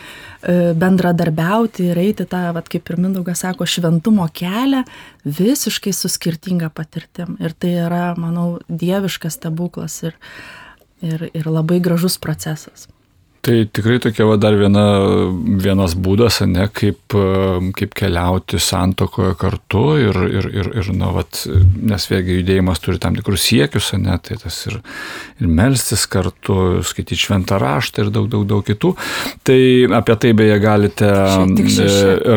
bendradarbiauti 0.78 1.90
ir 1.90 2.02
eiti 2.04 2.28
tą, 2.30 2.46
va, 2.56 2.64
kaip 2.64 2.90
ir 2.90 3.00
Mindaugas 3.04 3.44
sako, 3.44 3.66
šventumo 3.68 4.26
kelią 4.32 4.84
visiškai 5.24 5.92
su 5.92 6.10
skirtinga 6.12 6.70
patirtim. 6.74 7.38
Ir 7.42 7.56
tai 7.56 7.76
yra, 7.86 8.06
manau, 8.20 8.58
dieviškas 8.68 9.38
stebuklas 9.40 10.02
ir, 10.08 10.18
ir, 11.04 11.28
ir 11.32 11.48
labai 11.50 11.80
gražus 11.84 12.18
procesas. 12.20 12.88
Tai 13.44 13.58
tikrai 13.68 13.98
tokia 14.00 14.24
va 14.24 14.38
dar 14.40 14.54
viena, 14.56 14.82
vienas 15.60 15.92
būdas, 16.00 16.38
ne, 16.48 16.64
kaip, 16.72 17.12
kaip 17.76 17.92
keliauti 17.98 18.56
santokoje 18.56 19.34
kartu 19.36 19.82
ir, 20.00 20.18
ir, 20.38 20.48
ir, 20.48 20.70
ir 20.80 20.88
na, 20.96 21.10
vat, 21.12 21.42
nes 21.76 22.08
vėlgi 22.08 22.38
judėjimas 22.38 22.80
turi 22.80 23.02
tam 23.02 23.18
tikrus 23.18 23.44
siekius, 23.44 23.90
ne, 24.00 24.16
tai 24.24 24.38
tas 24.40 24.62
ir, 24.70 24.78
ir 25.44 25.52
melstis 25.60 26.06
kartu, 26.08 26.80
skaityti 26.88 27.20
šventą 27.20 27.60
raštą 27.60 28.06
ir 28.06 28.12
daug, 28.16 28.30
daug, 28.32 28.46
daug 28.48 28.64
kitų. 28.64 28.94
Tai 29.44 29.60
apie 30.00 30.16
tai 30.24 30.32
beje 30.40 30.56
galite 30.64 31.12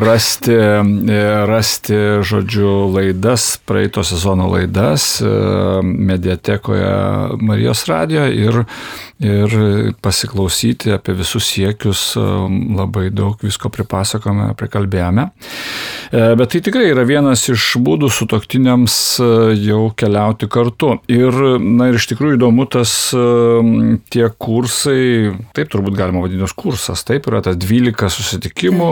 rasti, 0.04 0.60
rasti, 1.48 2.02
žodžiu, 2.28 2.72
laidas, 2.98 3.54
praeito 3.64 4.04
sezono 4.04 4.52
laidas 4.58 5.22
mediatekoje 5.88 6.92
Marijos 7.40 7.88
radio 7.88 8.28
ir, 8.28 8.66
ir 9.24 9.54
pasiklausyti 10.04 10.92
apie 10.94 11.16
visus 11.18 11.48
siekius 11.50 12.02
labai 12.18 13.08
daug 13.14 13.40
visko 13.42 13.72
pripasakome, 13.74 14.52
prikalbėjome. 14.60 15.28
E, 16.12 16.22
bet 16.38 16.54
tai 16.54 16.62
tikrai 16.66 16.92
yra 16.92 17.06
vienas 17.08 17.48
iš 17.50 17.70
būdų 17.84 18.10
su 18.14 18.28
toktiniams 18.30 18.98
e, 19.24 19.30
jau 19.68 19.88
keliauti 19.98 20.50
kartu. 20.52 20.96
Ir, 21.12 21.34
na 21.62 21.90
ir 21.90 21.98
iš 21.98 22.10
tikrųjų 22.12 22.38
įdomu 22.38 22.68
tas 22.70 22.94
tie 24.14 24.28
kursai, 24.38 25.34
taip 25.58 25.72
turbūt 25.74 25.98
galima 25.98 26.22
vadinti 26.24 26.54
kursas, 26.58 27.04
taip 27.08 27.28
yra 27.30 27.42
tas 27.46 27.58
12 27.60 28.10
susitikimų 28.14 28.90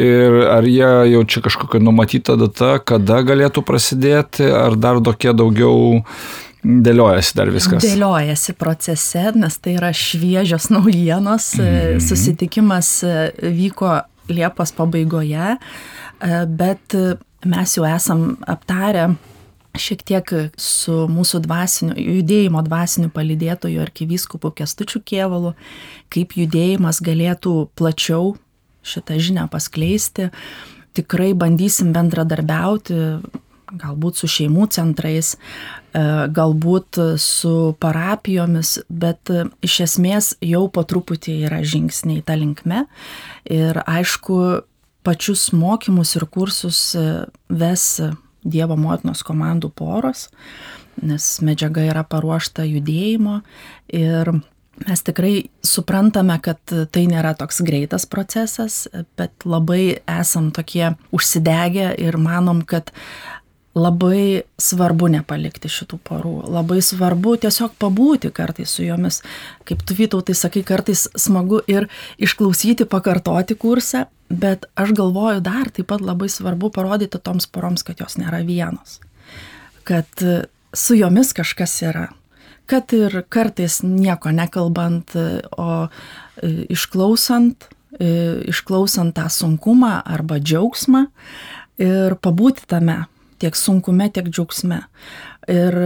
ir 0.00 0.40
ar 0.48 0.66
jie 0.68 0.90
jau 1.12 1.22
čia 1.28 1.42
kažkokia 1.44 1.80
numatyta 1.82 2.36
data, 2.40 2.76
kada 2.78 3.22
galėtų 3.26 3.64
prasidėti, 3.66 4.46
ar 4.48 4.76
dar 4.80 5.02
tokie 5.04 5.34
daugiau 5.36 5.96
Dėliojasi 6.62 7.36
dar 7.38 7.52
viskas. 7.54 7.84
Dėliojasi 7.86 8.54
procese, 8.58 9.28
nes 9.38 9.58
tai 9.62 9.76
yra 9.78 9.92
šviežios 9.94 10.68
naujienos. 10.74 11.52
Mm. 11.60 12.02
Susitikimas 12.02 12.90
e, 13.06 13.16
vyko 13.54 14.00
Liepos 14.28 14.74
pabaigoje, 14.76 15.54
e, 15.54 16.40
bet 16.60 16.96
mes 17.48 17.76
jau 17.78 17.86
esam 17.88 18.34
aptarę 18.44 19.12
šiek 19.78 20.02
tiek 20.06 20.32
su 20.58 21.04
mūsų 21.10 21.42
dvasiniu, 21.44 21.94
judėjimo 21.96 22.62
dvasiniu 22.66 23.12
palydėtoju 23.14 23.82
arkivyskupu 23.84 24.50
Kestučiu 24.58 25.02
Kievalu, 25.06 25.54
kaip 26.12 26.34
judėjimas 26.38 27.00
galėtų 27.04 27.68
plačiau 27.78 28.34
šitą 28.86 29.18
žinią 29.22 29.46
paskleisti. 29.52 30.30
Tikrai 30.98 31.30
bandysim 31.38 31.92
bendradarbiauti 31.94 32.98
galbūt 33.72 34.20
su 34.20 34.28
šeimų 34.30 34.68
centrais, 34.74 35.34
e, 35.36 36.02
galbūt 36.34 37.00
su 37.20 37.54
parapijomis, 37.80 38.78
bet 38.88 39.32
e, 39.32 39.46
iš 39.64 39.80
esmės 39.88 40.32
jau 40.44 40.66
po 40.72 40.84
truputį 40.88 41.40
yra 41.48 41.60
žingsniai 41.62 42.24
tą 42.24 42.38
linkme. 42.40 42.86
Ir 43.44 43.82
aišku, 43.84 44.38
pačius 45.06 45.50
mokymus 45.52 46.16
ir 46.16 46.28
kursus 46.30 46.80
e, 46.96 47.06
ves 47.48 47.90
Dievo 48.48 48.76
motinos 48.78 49.24
komandų 49.26 49.68
poros, 49.76 50.28
nes 51.02 51.24
medžiaga 51.44 51.82
yra 51.90 52.04
paruošta 52.06 52.62
judėjimo 52.64 53.40
ir 53.92 54.30
mes 54.86 55.02
tikrai 55.02 55.32
suprantame, 55.66 56.36
kad 56.40 56.62
tai 56.94 57.02
nėra 57.10 57.34
toks 57.36 57.58
greitas 57.66 58.06
procesas, 58.06 58.84
bet 59.18 59.42
labai 59.42 59.98
esam 60.06 60.52
tokie 60.54 60.92
užsidegę 61.10 61.90
ir 61.98 62.18
manom, 62.22 62.62
kad 62.62 62.94
labai 63.78 64.42
svarbu 64.60 65.08
nepalikti 65.12 65.70
šitų 65.72 65.98
porų, 66.06 66.34
labai 66.52 66.80
svarbu 66.84 67.36
tiesiog 67.44 67.74
pabūti 67.80 68.30
kartais 68.34 68.74
su 68.74 68.84
jomis. 68.84 69.22
Kaip 69.68 69.82
tu 69.86 69.96
Vytautai 69.98 70.36
sakai, 70.36 70.64
kartais 70.66 71.06
smagu 71.18 71.62
ir 71.70 71.88
išklausyti, 72.18 72.88
pakartoti 72.90 73.56
kursą, 73.58 74.06
bet 74.28 74.68
aš 74.78 74.92
galvoju 74.98 75.42
dar 75.44 75.70
taip 75.72 75.88
pat 75.90 76.04
labai 76.04 76.28
svarbu 76.32 76.70
parodyti 76.74 77.20
toms 77.22 77.48
poroms, 77.50 77.84
kad 77.86 78.00
jos 78.02 78.18
nėra 78.20 78.42
vienos. 78.46 79.00
Kad 79.88 80.08
su 80.72 80.94
jomis 80.94 81.32
kažkas 81.32 81.80
yra. 81.82 82.08
Kad 82.68 82.92
ir 82.92 83.22
kartais 83.32 83.80
nieko 83.82 84.30
nekalbant, 84.34 85.14
o 85.56 85.68
e, 85.88 86.50
išklausant, 86.68 87.64
e, 87.96 88.08
išklausant 88.52 89.16
tą 89.16 89.28
sunkumą 89.32 89.94
arba 90.04 90.36
džiaugsmą 90.36 91.06
ir 91.80 92.18
pabūti 92.20 92.68
tame 92.68 93.06
tiek 93.40 93.56
sunkume, 93.56 94.08
tiek 94.12 94.28
džiaugsme. 94.30 94.82
Ir 95.48 95.78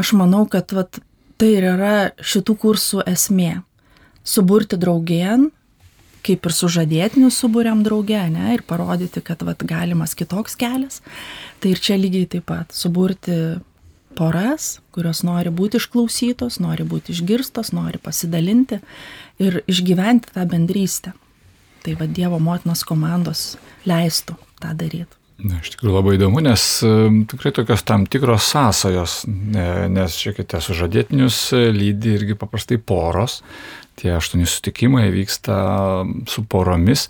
aš 0.00 0.14
manau, 0.18 0.44
kad 0.50 0.72
vat, 0.76 0.98
tai 1.40 1.52
ir 1.58 1.68
yra 1.74 1.96
šitų 2.18 2.56
kursų 2.62 3.04
esmė. 3.10 3.60
Suburti 4.24 4.78
draugien, 4.80 5.50
kaip 6.24 6.46
ir 6.48 6.54
sužadėtinių 6.56 7.28
subūriam 7.34 7.82
draugę, 7.84 8.22
ne, 8.32 8.54
ir 8.56 8.64
parodyti, 8.66 9.20
kad 9.24 9.44
vat, 9.44 9.60
galimas 9.68 10.16
kitoks 10.16 10.56
kelias. 10.60 11.02
Tai 11.60 11.74
ir 11.74 11.82
čia 11.84 11.98
lygiai 12.00 12.30
taip 12.36 12.48
pat 12.48 12.72
suburti 12.72 13.36
poras, 14.16 14.78
kurios 14.94 15.22
nori 15.26 15.52
būti 15.54 15.80
išklausytos, 15.80 16.60
nori 16.62 16.86
būti 16.88 17.12
išgirstos, 17.14 17.72
nori 17.76 18.00
pasidalinti 18.02 18.80
ir 19.42 19.60
išgyventi 19.66 20.32
tą 20.36 20.46
bendrystę. 20.48 21.12
Tai 21.84 21.98
vad 22.00 22.14
Dievo 22.16 22.38
motinos 22.40 22.84
komandos 22.88 23.58
leistų 23.84 24.38
tą 24.62 24.72
daryti. 24.72 25.23
Na, 25.42 25.58
iš 25.58 25.72
tikrųjų 25.74 25.94
labai 25.96 26.12
įdomu, 26.14 26.38
nes 26.44 26.62
tikrai 27.30 27.50
tokios 27.56 27.82
tam 27.82 28.04
tikros 28.06 28.46
sąsajos, 28.52 29.14
nes, 29.26 30.18
žiūrėkite, 30.20 30.60
sužadėtinius 30.62 31.38
lydi 31.74 32.12
irgi 32.14 32.36
paprastai 32.38 32.78
poros, 32.78 33.40
tie 33.98 34.12
aštuoni 34.14 34.46
sutikimai 34.46 35.08
vyksta 35.14 35.56
su 36.30 36.46
poromis. 36.46 37.08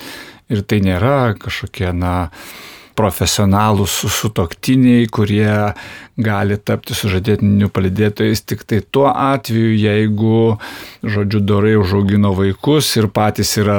Ir 0.53 0.65
tai 0.69 0.81
nėra 0.85 1.35
kažkokie, 1.41 1.91
na, 1.97 2.31
profesionalūs 2.99 4.01
sutoktiniai, 4.15 5.07
kurie 5.13 5.75
gali 6.15 6.57
tapti 6.63 6.95
sužadėtinių 6.95 7.69
palidėtojais 7.75 8.45
tik 8.47 8.63
tai 8.71 8.79
tuo 8.95 9.09
atveju, 9.11 9.73
jeigu, 9.75 10.43
žodžiu, 11.03 11.41
dorai 11.43 11.75
užaugino 11.81 12.31
vaikus 12.39 12.93
ir 13.01 13.09
patys 13.11 13.57
yra, 13.59 13.79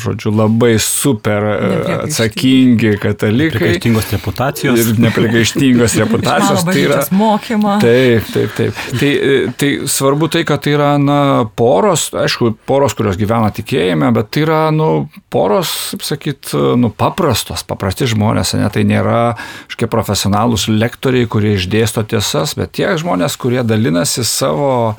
žodžiu, 0.00 0.32
labai 0.32 0.74
super 0.80 1.44
e, 1.50 1.58
atsakingi 2.06 2.94
katalikai. 3.02 3.52
Neprikaištingos 3.52 4.08
reputacijos. 4.16 4.80
Ir 4.80 5.02
neprikaištingos 5.04 5.96
reputacijos. 6.02 6.64
tai 6.70 6.78
yra 6.86 7.02
mokymą. 7.12 7.76
Taip, 7.84 8.32
taip, 8.32 8.56
taip. 8.56 8.80
Tai, 8.96 9.12
e, 9.12 9.36
tai 9.60 9.70
svarbu 9.90 10.30
tai, 10.32 10.46
kad 10.48 10.64
tai 10.64 10.76
yra, 10.78 10.94
na, 11.00 11.20
poros, 11.52 12.08
aišku, 12.16 12.54
poros, 12.64 12.96
kurios 12.96 13.20
gyvena 13.20 13.52
tikėjime, 13.52 14.08
bet 14.16 14.32
tai 14.32 14.46
yra, 14.46 14.62
nu, 14.72 15.10
poros, 15.28 15.92
kaip 15.92 16.08
sakyt, 16.08 16.56
nu, 16.80 16.88
paprastos, 16.96 17.66
paprasti 17.68 18.08
žmonės, 18.08 18.53
ne, 18.58 18.68
tai 18.72 18.84
nėra 18.88 19.36
kažkokie 19.68 19.90
profesionalūs 19.92 20.68
lektoriai, 20.72 21.28
kurie 21.30 21.54
išdėsto 21.58 21.84
dėsto 21.84 22.04
tiesas, 22.08 22.54
bet 22.56 22.74
tie 22.74 22.96
žmonės, 22.98 23.36
kurie 23.36 23.62
dalinasi 23.62 24.24
savo, 24.24 24.96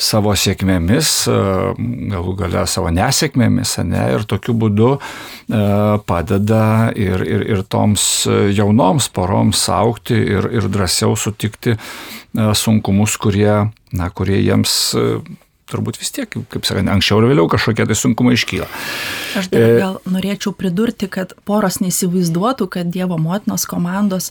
savo 0.00 0.32
sėkmėmis, 0.32 1.26
e, 1.28 1.36
galų 2.12 2.36
gale 2.38 2.64
savo 2.66 2.90
nesėkmėmis, 2.94 3.76
ne, 3.84 4.04
ir 4.14 4.24
tokiu 4.24 4.54
būdu 4.54 4.94
e, 4.96 5.00
padeda 6.06 6.92
ir, 6.94 7.24
ir, 7.26 7.44
ir 7.50 7.62
toms 7.68 8.26
jaunoms 8.54 9.10
poroms 9.12 9.68
aukti 9.68 10.16
ir, 10.16 10.48
ir 10.54 10.70
drąsiau 10.70 11.16
sutikti 11.16 11.76
e, 11.76 11.78
sunkumus, 12.54 13.18
kurie, 13.20 13.70
na, 13.92 14.10
kurie 14.10 14.40
jiems 14.40 14.94
turbūt 15.70 16.00
vis 16.00 16.12
tiek, 16.14 16.28
kaip 16.30 16.68
sakant, 16.68 16.90
anksčiau 16.92 17.22
ir 17.22 17.30
vėliau 17.32 17.48
kažkokie 17.50 17.86
tai 17.88 17.96
sunkumai 17.98 18.36
iškyla. 18.38 18.68
Aš 19.40 19.50
dar 19.52 19.74
gal 19.78 19.98
norėčiau 20.10 20.52
pridurti, 20.56 21.08
kad 21.12 21.34
poros 21.48 21.80
neįsivaizduotų, 21.84 22.68
kad 22.76 22.92
Dievo 22.92 23.18
motinos 23.20 23.66
komandos 23.70 24.30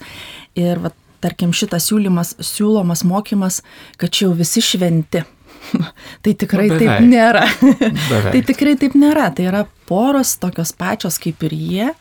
ir 0.59 0.81
vat, 0.83 0.95
tarkim 1.23 1.51
šitas 1.55 1.89
siūlymas, 1.89 2.37
siūlomas 2.43 3.03
mokymas, 3.07 3.61
kad 3.99 4.13
čia 4.13 4.27
jau 4.27 4.37
visi 4.39 4.63
šventi. 4.63 5.25
tai 6.23 6.33
tikrai 6.39 6.69
Nu, 6.71 6.79
taip 6.79 7.05
nėra. 7.05 7.43
Tai 8.33 8.41
tikrai 8.47 8.75
taip 8.79 8.95
nėra. 8.97 9.29
Tai 9.35 9.47
yra 9.51 9.63
poros 9.89 10.37
tokios 10.41 10.73
pačios 10.77 11.19
kaip 11.21 11.43
ir 11.49 11.55
jie. 11.55 11.93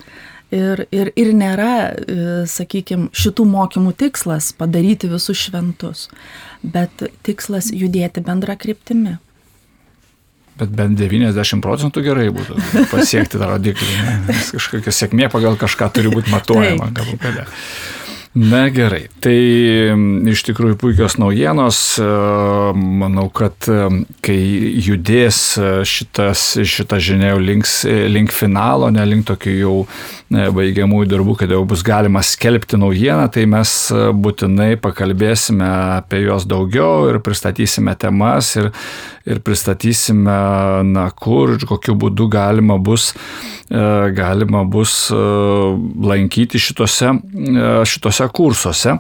Ir, 0.49 0.87
ir, 0.97 1.11
ir 1.13 1.35
nėra, 1.37 1.73
sakykime, 2.49 3.11
šitų 3.13 3.45
mokymų 3.51 3.91
tikslas 4.01 4.55
padaryti 4.57 5.11
visus 5.11 5.37
šventus, 5.37 6.07
bet 6.65 7.05
tikslas 7.27 7.69
judėti 7.69 8.23
bendrą 8.25 8.57
kryptimį. 8.57 9.19
Bet 10.59 10.73
bent 10.75 10.99
90 10.99 11.63
procentų 11.65 12.03
gerai 12.07 12.29
būtų 12.35 12.59
pasiekti 12.95 13.39
tą 13.39 13.53
rodiklį. 13.53 13.93
ne? 14.03 14.17
Nes 14.33 14.51
kažkokia 14.57 14.95
sėkmė 14.95 15.31
pagal 15.33 15.61
kažką 15.61 15.93
turi 15.95 16.13
būti 16.15 16.35
matuojama 16.35 16.91
galų 16.97 17.19
gale. 17.23 17.47
Na 18.39 18.69
gerai, 18.71 19.07
tai 19.25 19.35
iš 20.31 20.43
tikrųjų 20.47 20.77
puikios 20.79 21.17
naujienos. 21.19 21.79
e, 21.99 22.09
Manau, 22.77 23.25
kad 23.35 23.67
e, 23.73 23.89
kai 24.23 24.37
judės 24.85 25.39
e, 25.59 25.71
šitas, 25.89 26.45
šita 26.61 27.01
žinia 27.03 27.33
jau 27.33 27.41
links, 27.43 27.81
e, 27.89 28.05
link 28.13 28.31
finalo, 28.35 28.93
ne 28.95 29.07
link 29.09 29.27
tokių 29.31 29.57
jau 29.57 29.75
baigiamųjų 30.29 31.09
darbų, 31.09 31.39
kad 31.41 31.57
jau 31.57 31.63
bus 31.67 31.83
galima 31.83 32.21
skelbti 32.23 32.79
naujieną, 32.79 33.31
tai 33.33 33.47
mes 33.49 33.73
būtinai 34.13 34.75
pakalbėsime 34.85 35.71
apie 35.97 36.21
juos 36.27 36.45
daugiau 36.47 37.09
ir 37.09 37.23
pristatysime 37.25 37.97
temas 37.97 38.53
ir, 38.61 38.69
ir 39.29 39.43
pristatysime, 39.45 40.39
na, 40.89 41.09
kur 41.13 41.57
ir 41.57 41.67
kokiu 41.69 41.97
būdu 42.01 42.29
galima 42.33 42.79
bus, 42.81 43.13
e, 43.69 43.85
galima 44.17 44.65
bus 44.65 45.09
e, 45.13 45.23
lankyti 46.09 46.61
šitose, 46.63 47.15
šitose 47.89 48.29
kursuose. 48.35 48.99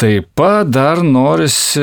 Taip 0.00 0.30
pat 0.38 0.70
dar 0.72 1.02
norisi 1.04 1.82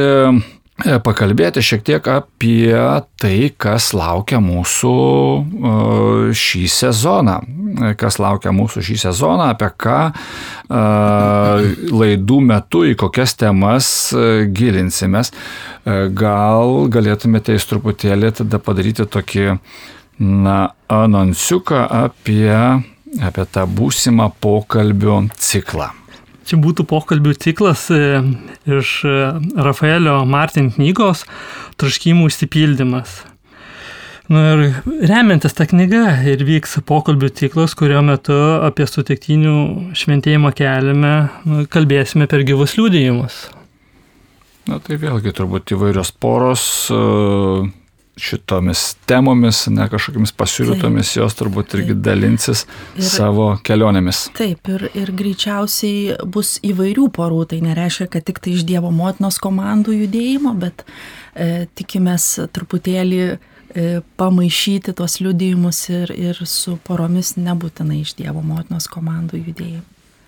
pakalbėti 0.77 1.63
šiek 1.65 1.83
tiek 1.85 2.07
apie 2.11 2.75
tai, 3.17 3.49
kas 3.57 3.91
laukia 3.97 4.37
mūsų 4.43 4.97
e, 4.97 6.33
šį 6.37 6.65
sezoną. 6.69 7.37
E, 7.77 7.93
Kas 7.97 8.17
laukia 8.21 8.53
mūsų 8.55 8.81
šį 8.85 8.95
sezoną, 9.03 9.49
apie 9.53 9.69
ką 9.77 9.97
e, 10.09 10.13
laidų 11.93 12.39
metu, 12.45 12.83
į 12.87 12.95
kokias 12.97 13.35
temas 13.37 13.89
e, 14.15 14.47
gilinsimės. 14.49 15.33
E, 15.33 16.07
Gal 16.17 16.87
galėtumėte 16.93 17.57
jūs 17.57 17.67
truputėlį 17.69 18.33
tada 18.41 18.61
padaryti 18.63 19.05
tokį, 19.05 19.47
na, 20.23 20.57
anonsiuką 20.89 21.83
apie, 22.01 22.53
apie 23.21 23.47
tą 23.53 23.67
būsimą 23.69 24.31
pokalbių 24.41 25.21
ciklą. 25.37 25.91
Čia 26.47 26.59
būtų 26.63 26.85
pokalbių 26.87 27.33
ciklas 27.43 27.89
e, 27.91 28.21
iš 28.77 28.91
e, 29.03 29.15
Rafaelio 29.59 30.21
Martin 30.29 30.69
knygos 30.71 31.25
Traškimų 31.81 32.29
išsipildymas. 32.31 33.17
Nu 34.31 34.41
ir 34.43 34.61
remiantis 35.07 35.55
tą 35.55 35.67
knygą 35.71 36.01
ir 36.27 36.41
vyks 36.47 36.81
pokalbių 36.87 37.29
ciklas, 37.35 37.75
kurio 37.79 38.01
metu 38.03 38.35
apie 38.63 38.87
sutiktinių 38.87 39.93
šventėjimo 39.95 40.51
keliame 40.55 41.13
nu, 41.47 41.63
kalbėsime 41.71 42.27
per 42.31 42.43
gyvus 42.47 42.75
liūdėjimus. 42.79 43.37
Na 44.67 44.81
tai 44.83 44.97
vėlgi 44.99 45.31
turbūt 45.35 45.71
įvairios 45.75 46.11
poros 46.19 46.63
e, 46.91 46.99
šitomis 48.17 48.95
temomis, 49.09 49.63
ne 49.71 49.87
kažkokiamis 49.91 50.33
pasiūlytomis, 50.37 51.13
jos 51.19 51.37
turbūt 51.37 51.75
irgi 51.77 51.95
dalinsis 52.01 52.65
Ir- 52.97 53.05
savo 53.05 53.49
kelionėmis. 53.65 54.27
Taip, 54.37 54.67
ir, 54.73 54.87
ir 54.97 55.11
greičiausiai 55.17 56.17
bus 56.25 56.57
įvairių 56.65 57.09
porų, 57.13 57.43
tai 57.53 57.61
nereiškia, 57.65 58.09
kad 58.11 58.25
tik 58.27 58.41
tai 58.43 58.55
iš 58.57 58.65
Dievo 58.67 58.91
motinos 58.91 59.39
komandų 59.43 59.99
judėjimo, 60.01 60.55
bet 60.59 60.83
e, 61.35 61.67
tikimės 61.77 62.29
truputėlį 62.53 63.21
e, 63.27 63.37
pamaišyti 64.19 64.95
tuos 64.97 65.19
liudėjimus 65.23 65.83
ir, 65.93 66.15
ir 66.17 66.41
su 66.49 66.79
poromis 66.87 67.35
nebūtinai 67.37 68.01
iš 68.01 68.17
Dievo 68.19 68.41
motinos 68.45 68.89
komandų 68.91 69.43
judėjimo. 69.45 69.85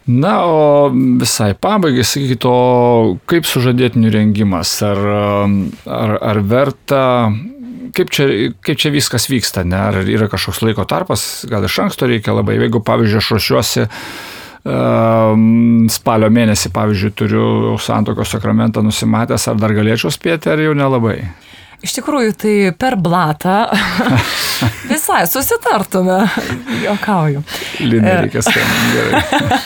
Na, 0.10 0.40
o 0.46 0.90
visai 0.90 1.54
pabaigai, 1.54 2.02
sakykit, 2.08 2.46
o 2.50 3.18
kaip 3.30 3.46
sužadėtinių 3.46 4.10
rengimas? 4.16 4.72
Ar, 4.82 4.98
ar, 5.86 6.14
ar 6.32 6.40
verta, 6.50 7.02
kaip 7.96 8.12
čia, 8.14 8.28
kaip 8.66 8.80
čia 8.80 8.92
viskas 8.94 9.30
vyksta, 9.32 9.64
ne? 9.68 9.80
Ar 9.90 10.02
yra 10.04 10.30
kažkoks 10.32 10.62
laiko 10.66 10.86
tarpas, 10.90 11.46
gal 11.50 11.66
iš 11.66 11.80
anksto 11.86 12.10
reikia 12.10 12.36
labai, 12.38 12.58
jeigu, 12.60 12.82
pavyzdžiui, 12.86 13.22
aš 13.22 13.32
ruošiuosi 13.36 13.86
um, 14.70 15.88
spalio 15.92 16.32
mėnesį, 16.34 16.72
pavyzdžiui, 16.76 17.14
turiu 17.18 17.46
santokos 17.82 18.34
sakramentą 18.36 18.84
nusimatęs, 18.86 19.50
ar 19.52 19.62
dar 19.62 19.76
galėčiau 19.78 20.12
spėti, 20.14 20.52
ar 20.54 20.64
jau 20.64 20.76
nelabai? 20.78 21.22
Iš 21.80 21.94
tikrųjų, 21.96 22.34
tai 22.36 22.54
per 22.76 22.98
blatą 23.00 23.62
visai 24.92 25.24
susitartume, 25.32 26.26
jokauju. 26.84 27.46
Linai 27.86 28.20
reikia 28.26 28.44
skambinti. 28.46 29.48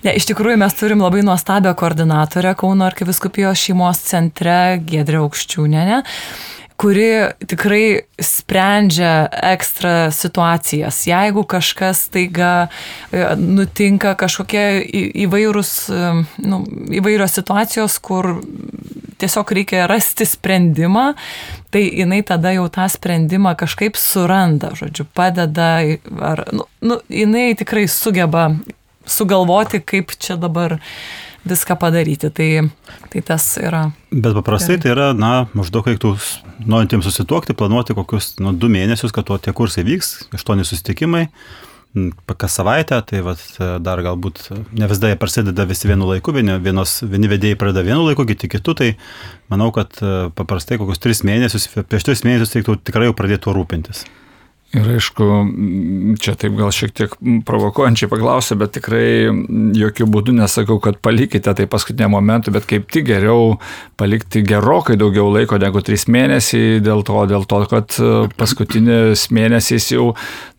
Ne, 0.00 0.14
iš 0.16 0.24
tikrųjų, 0.30 0.56
mes 0.56 0.72
turim 0.78 1.02
labai 1.04 1.20
nuostabią 1.20 1.74
koordinatorę 1.76 2.54
Kauno 2.56 2.86
arkiviskupijos 2.86 3.60
šeimos 3.60 3.98
centre, 4.00 4.78
Gedrė 4.88 5.18
Aukščiūnenė 5.20 5.98
kuri 6.80 7.28
tikrai 7.44 8.00
sprendžia 8.16 9.28
ekstra 9.52 10.10
situacijas. 10.14 11.02
Jeigu 11.06 11.44
kažkas 11.44 12.06
taiga 12.08 12.68
e, 13.12 13.24
nutinka 13.36 14.14
kažkokie 14.16 14.64
įvairūs, 15.26 15.72
e, 15.92 16.12
nu, 16.46 16.62
įvairios 17.00 17.36
situacijos, 17.36 17.98
kur 18.00 18.38
tiesiog 19.20 19.52
reikia 19.58 19.84
rasti 19.90 20.24
sprendimą, 20.24 21.10
tai 21.70 21.84
jinai 21.84 22.22
tada 22.26 22.54
jau 22.56 22.64
tą 22.72 22.88
sprendimą 22.88 23.52
kažkaip 23.60 24.00
suranda, 24.00 24.72
žodžiu, 24.78 25.04
padeda, 25.14 25.72
ar, 26.32 26.46
nu, 26.56 26.64
nu, 26.80 27.00
jinai 27.12 27.50
tikrai 27.60 27.84
sugeba 27.92 28.54
sugalvoti, 29.04 29.82
kaip 29.84 30.16
čia 30.16 30.38
dabar 30.40 30.78
viską 31.44 31.76
padaryti. 31.80 32.30
Tai, 32.34 32.50
tai 33.12 33.22
tas 33.26 33.46
yra. 33.60 33.86
Bet 34.10 34.36
paprastai 34.36 34.78
tai 34.82 34.92
yra, 34.94 35.10
na, 35.16 35.46
maždaug 35.56 35.88
reiktų 35.88 36.14
norintiems 36.68 37.08
susituokti, 37.08 37.56
planuoti 37.56 37.96
kokius, 37.96 38.34
nu, 38.42 38.52
du 38.52 38.70
mėnesius, 38.72 39.14
kad 39.14 39.30
tie 39.30 39.54
kursai 39.56 39.86
vyks, 39.86 40.30
aštuoni 40.36 40.66
susitikimai, 40.66 41.28
kas 42.38 42.54
savaitę, 42.54 43.00
tai 43.02 43.22
vat, 43.26 43.40
dar 43.82 44.02
galbūt 44.04 44.44
ne 44.78 44.86
visada 44.86 45.10
jie 45.10 45.18
prasideda 45.18 45.66
visi 45.66 45.90
vienu 45.90 46.06
laiku, 46.12 46.34
vieni, 46.36 46.54
vienos, 46.62 47.00
vieni 47.02 47.30
vedėjai 47.30 47.58
pradeda 47.58 47.82
vienu 47.86 48.04
laiku, 48.06 48.28
kiti 48.28 48.50
kitu, 48.52 48.76
tai 48.78 48.92
manau, 49.50 49.72
kad 49.74 49.98
e, 49.98 50.30
paprastai 50.38 50.78
kokius 50.78 51.02
tris 51.02 51.24
mėnesius, 51.26 51.66
prieš 51.90 52.06
tris 52.06 52.22
mėnesius 52.26 52.54
reiktų 52.54 52.78
tikrai 52.86 53.08
jau 53.08 53.16
pradėti 53.18 53.48
tuo 53.48 53.56
rūpintis. 53.58 54.04
Ir 54.70 54.86
aišku, 54.86 55.24
čia 56.22 56.36
taip 56.38 56.54
gal 56.54 56.68
šiek 56.70 56.92
tiek 56.94 57.14
provokuojančiai 57.48 58.06
paklausė, 58.12 58.54
bet 58.60 58.76
tikrai 58.76 59.26
jokių 59.74 60.06
būdų 60.14 60.36
nesakau, 60.36 60.76
kad 60.78 61.00
palikite 61.02 61.50
tai 61.58 61.66
paskutiniam 61.66 62.14
momentui, 62.14 62.54
bet 62.54 62.68
kaip 62.70 62.86
tik 62.94 63.08
geriau 63.08 63.56
palikti 63.98 64.44
gerokai 64.46 64.94
daugiau 65.00 65.26
laiko 65.34 65.58
negu 65.58 65.82
trys 65.82 66.06
mėnesiai, 66.06 66.78
dėl 66.86 67.02
to, 67.02 67.18
dėl 67.32 67.48
to 67.50 67.58
kad 67.72 67.96
e, 67.98 68.12
paskutinis 68.38 69.26
mėnesiais 69.34 69.88
jau, 69.90 70.12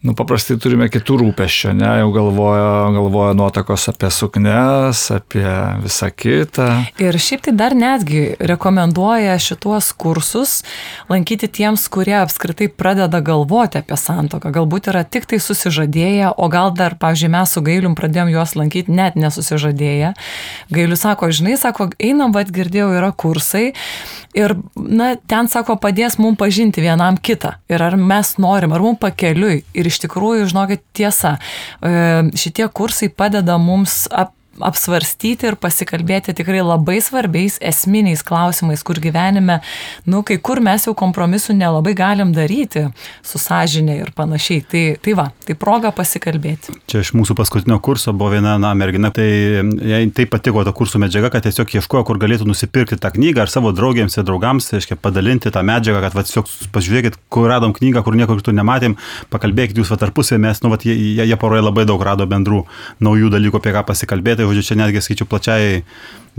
nu, 0.03 0.15
paprastai 0.19 0.59
turime 0.59 0.89
kitų 0.91 1.21
rūpeščių, 1.23 1.71
ne, 1.79 1.93
jau 2.01 2.11
galvoja, 2.11 2.67
galvoja 2.97 3.31
nuotakos 3.39 3.87
apie 3.93 4.11
suknes, 4.11 5.05
apie 5.15 5.47
visą 5.85 6.11
kitą. 6.11 6.67
Ir 6.99 7.15
šiaip 7.15 7.47
tai 7.47 7.55
dar 7.63 7.77
netgi 7.79 8.33
rekomenduoja 8.43 9.39
šituos 9.39 9.93
kursus 9.95 10.59
lankyti 11.07 11.47
tiems, 11.61 11.87
kurie 11.87 12.19
apskritai 12.19 12.67
pradeda 12.67 13.23
galvoti 13.23 13.79
apie 13.79 14.00
santoką. 14.01 14.51
Galbūt 14.55 14.89
yra 14.91 15.03
tik 15.05 15.27
tai 15.29 15.39
susižadėję, 15.43 16.33
o 16.35 16.49
gal 16.51 16.73
dar, 16.75 16.97
pavyzdžiui, 17.01 17.31
mes 17.35 17.53
su 17.53 17.63
Gailium 17.65 17.95
pradėjom 17.99 18.31
juos 18.33 18.55
lankyti 18.57 18.93
net 18.97 19.17
nesusižadėję. 19.19 20.13
Gailius 20.73 21.05
sako, 21.05 21.31
žinai, 21.35 21.55
sako, 21.61 21.91
einam, 22.01 22.33
vad 22.35 22.51
girdėjau, 22.53 22.89
yra 22.97 23.11
kursai. 23.13 23.71
Ir, 24.37 24.55
na, 24.75 25.13
ten, 25.27 25.49
sako, 25.51 25.77
padės 25.81 26.17
mums 26.21 26.39
pažinti 26.39 26.83
vienam 26.83 27.17
kitą. 27.19 27.57
Ir 27.71 27.83
ar 27.83 27.97
mes 27.99 28.35
norim, 28.41 28.73
ar 28.75 28.83
mums 28.83 29.01
pakeliui. 29.01 29.61
Ir 29.77 29.89
iš 29.91 30.01
tikrųjų, 30.05 30.49
žinokit, 30.51 30.85
tiesa, 30.97 31.37
e, 31.83 32.31
šitie 32.39 32.69
kursai 32.71 33.11
padeda 33.11 33.57
mums 33.61 34.05
ap, 34.11 34.33
apsvarstyti 34.59 35.47
ir 35.47 35.55
pasikalbėti 35.59 36.33
tikrai 36.35 36.59
labai 36.63 36.97
svarbiais 37.03 37.55
esminiais 37.63 38.23
klausimais, 38.25 38.83
kur 38.83 38.99
gyvenime, 39.01 39.59
nu, 40.09 40.21
kai 40.27 40.37
kur 40.43 40.59
mes 40.63 40.85
jau 40.87 40.93
kompromisų 40.97 41.55
nelabai 41.55 41.93
galim 41.97 42.33
daryti 42.35 42.87
su 43.25 43.39
sąžinė 43.41 43.97
ir 44.01 44.11
panašiai. 44.17 44.65
Tai, 44.71 44.83
tai 45.03 45.15
va, 45.17 45.29
tai 45.47 45.55
proga 45.59 45.93
pasikalbėti. 45.95 46.75
Čia 46.91 47.01
iš 47.05 47.13
mūsų 47.17 47.35
paskutinio 47.39 47.79
kurso 47.83 48.13
buvo 48.13 48.33
viena 48.35 48.57
na, 48.61 48.73
mergina, 48.77 49.11
tai 49.15 49.27
jai 49.61 50.03
taip 50.15 50.33
patiko 50.35 50.65
ta 50.67 50.75
kursų 50.75 51.01
medžiaga, 51.05 51.31
kad 51.33 51.47
tiesiog 51.47 51.71
ieškojo, 51.79 52.03
kur 52.07 52.19
galėtų 52.21 52.47
nusipirkti 52.49 52.99
tą 53.01 53.13
knygą 53.15 53.45
ar 53.45 53.51
savo 53.51 53.71
draugėms 53.75 54.19
ir 54.19 54.27
draugams, 54.27 54.69
reiškia 54.75 54.99
padalinti 55.01 55.51
tą 55.53 55.63
medžiagą, 55.67 56.03
kad 56.05 56.17
va, 56.17 56.25
tiesiog 56.27 56.51
pažiūrėkit, 56.75 57.17
kur 57.31 57.49
radom 57.51 57.73
knygą, 57.77 58.03
kur 58.05 58.19
niekur 58.19 58.41
kitur 58.43 58.55
nematėm, 58.57 58.97
pakalbėkit 59.33 59.79
jūs 59.79 59.91
va 59.93 59.99
tarpusavį, 60.03 60.43
mes, 60.45 60.61
nu, 60.63 60.71
va, 60.73 60.79
jie, 60.83 60.95
jie, 60.95 61.25
jie 61.27 61.39
poroje 61.39 61.65
labai 61.65 61.87
daug 61.89 62.03
rado 62.05 62.27
bendrų 62.29 62.63
naujų 63.03 63.31
dalykų, 63.33 63.61
apie 63.61 63.75
ką 63.75 63.85
pasikalbėti, 63.89 64.40
žodžiu, 64.49 64.65
čia 64.71 64.77
netgi 64.79 65.03
skaičiu 65.03 65.27
plačiai 65.29 65.81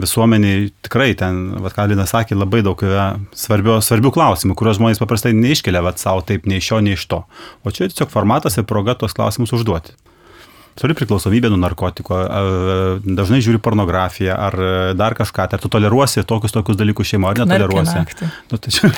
visuomeniai, 0.01 0.71
tikrai 0.85 1.13
ten, 1.19 1.43
vad 1.61 1.75
ką 1.77 1.87
Lina 1.91 2.07
sakė, 2.09 2.37
labai 2.39 2.63
daug 2.65 2.81
yra 2.87 3.11
svarbio, 3.37 3.77
svarbių 3.85 4.13
klausimų, 4.15 4.57
kuriuos 4.57 4.79
žmonės 4.81 5.03
paprastai 5.03 5.35
neiškelia, 5.37 5.83
vad 5.85 6.01
savo 6.01 6.25
taip, 6.25 6.49
nei 6.49 6.63
iš 6.63 6.71
šio, 6.71 6.81
nei 6.85 6.97
iš 6.97 7.05
to. 7.11 7.21
O 7.63 7.75
čia 7.75 7.91
tiesiog 7.91 8.09
formatas 8.13 8.57
ir 8.57 8.65
proga 8.69 8.97
tuos 8.97 9.13
klausimus 9.17 9.53
užduoti. 9.53 9.93
Turi 10.81 10.97
priklausomybę 10.97 11.51
nuo 11.53 11.59
narkotiko, 11.61 12.17
dažnai 13.05 13.43
žiūri 13.45 13.61
pornografiją 13.61 14.33
ar 14.41 14.57
dar 14.97 15.13
kažką, 15.19 15.45
ar 15.53 15.61
tu 15.61 15.69
toleruosi 15.69 16.25
tokius 16.25 16.57
tokius 16.57 16.79
dalykus 16.81 17.11
šeimo, 17.13 17.29
ar 17.29 17.37
netoleruosi. 17.43 18.01
Nu, 18.49 18.57
tai 18.57 18.73
čia... 18.73 18.89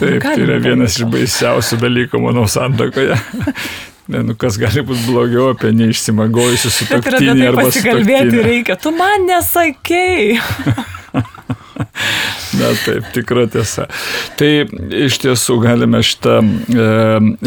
Taip, 0.00 0.24
tai 0.24 0.38
yra 0.40 0.56
vienas 0.64 0.96
iš 0.96 1.04
baisiausių 1.12 1.76
dalykų, 1.84 2.24
manau, 2.24 2.48
santokoje. 2.48 3.20
Ne, 4.10 4.22
nu 4.26 4.34
kas 4.34 4.56
gali 4.58 4.82
būti 4.86 5.04
blogiau 5.06 5.52
apie 5.52 5.70
neišsimagojusius 5.76 6.80
su 6.80 6.86
apie 6.90 7.12
tai 7.14 7.52
pasikalbėti 7.54 8.42
reikia. 8.42 8.74
Tu 8.80 8.90
man 8.96 9.28
nesakei. 9.28 10.38
Na 12.58 12.72
taip, 12.82 13.06
tikra 13.14 13.46
tiesa. 13.50 13.86
Tai 14.38 14.50
iš 15.06 15.20
tiesų 15.22 15.56
galime 15.62 16.02
šitą 16.04 16.40
e, 16.42 16.88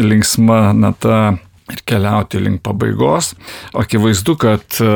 linksmą 0.00 0.60
natą 0.76 1.20
ir 1.72 1.82
keliauti 1.86 2.38
link 2.40 2.62
pabaigos. 2.62 3.32
Akivaizdu, 3.74 4.36
kad 4.38 4.78
e, 4.82 4.90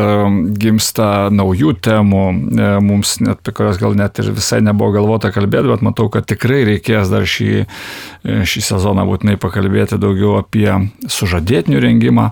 gimsta 0.60 1.28
naujų 1.34 1.74
temų, 1.82 2.22
e, 2.30 2.68
mums 2.84 3.16
net 3.22 3.42
apie 3.42 3.54
kurias 3.58 3.80
gal 3.82 3.96
net 3.98 4.20
ir 4.22 4.30
visai 4.36 4.60
nebuvo 4.62 4.92
galvota 4.94 5.32
kalbėti, 5.34 5.70
bet 5.72 5.82
matau, 5.86 6.06
kad 6.12 6.28
tikrai 6.30 6.62
reikės 6.68 7.10
dar 7.10 7.26
šį, 7.26 7.50
e, 7.64 8.38
šį 8.46 8.64
sezoną 8.68 9.06
būtinai 9.08 9.38
pakalbėti 9.42 9.98
daugiau 10.00 10.38
apie 10.44 10.68
sužadėtinių 11.10 11.82
rengimą. 11.86 12.30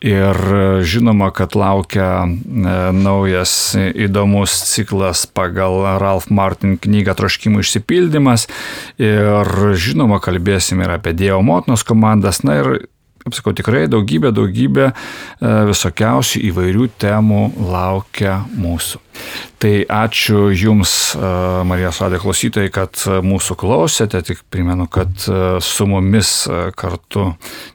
Ir 0.00 0.38
žinoma, 0.88 1.26
kad 1.36 1.52
laukia 1.60 2.24
naujas 2.96 3.52
įdomus 3.76 4.54
ciklas 4.70 5.26
pagal 5.28 5.76
Ralph 6.00 6.30
Martin 6.32 6.78
knygą 6.80 7.12
Troškimų 7.18 7.60
išsipildymas. 7.60 8.46
Ir 8.96 9.52
žinoma, 9.76 10.16
kalbėsim 10.24 10.80
ir 10.80 10.94
apie 10.96 11.12
Dievo 11.12 11.42
motinos 11.44 11.84
komandas. 11.84 12.40
Na 12.48 12.56
ir 12.62 12.72
kaip 13.20 13.36
sakau, 13.36 13.52
tikrai 13.56 13.84
daugybė, 13.90 14.32
daugybė 14.36 14.86
e, 14.88 14.94
visokiausių 15.68 16.40
įvairių 16.50 16.88
temų 17.00 17.42
laukia 17.70 18.40
mūsų. 18.56 19.00
Tai 19.60 19.72
ačiū 19.92 20.48
Jums, 20.56 20.94
e, 21.12 21.32
Marijos 21.68 22.00
Radė 22.00 22.20
klausytojai, 22.22 22.72
kad 22.72 23.02
mūsų 23.26 23.58
klausėte. 23.60 24.22
Tik 24.24 24.42
primenu, 24.52 24.88
kad 24.88 25.12
e, 25.28 25.60
su 25.64 25.86
mumis 25.90 26.32
kartu 26.80 27.30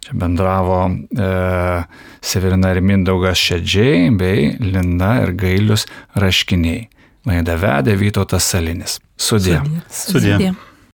čia 0.06 0.18
bendravo 0.18 0.82
e, 0.90 1.32
Severina 2.26 2.74
ir 2.74 2.82
Mindaugas 2.82 3.38
Šedžiai 3.38 4.10
bei 4.18 4.54
Lina 4.60 5.20
ir 5.28 5.36
Gailius 5.38 5.86
Raškiniai. 6.18 6.88
Laidą 7.26 7.58
vedė 7.58 7.96
Vytautas 7.98 8.50
Salinis. 8.50 9.00
Sudė. 9.18 9.62
Sudė. 9.62 9.84
Sudė. 9.90 10.40
Sudė. 10.40 10.56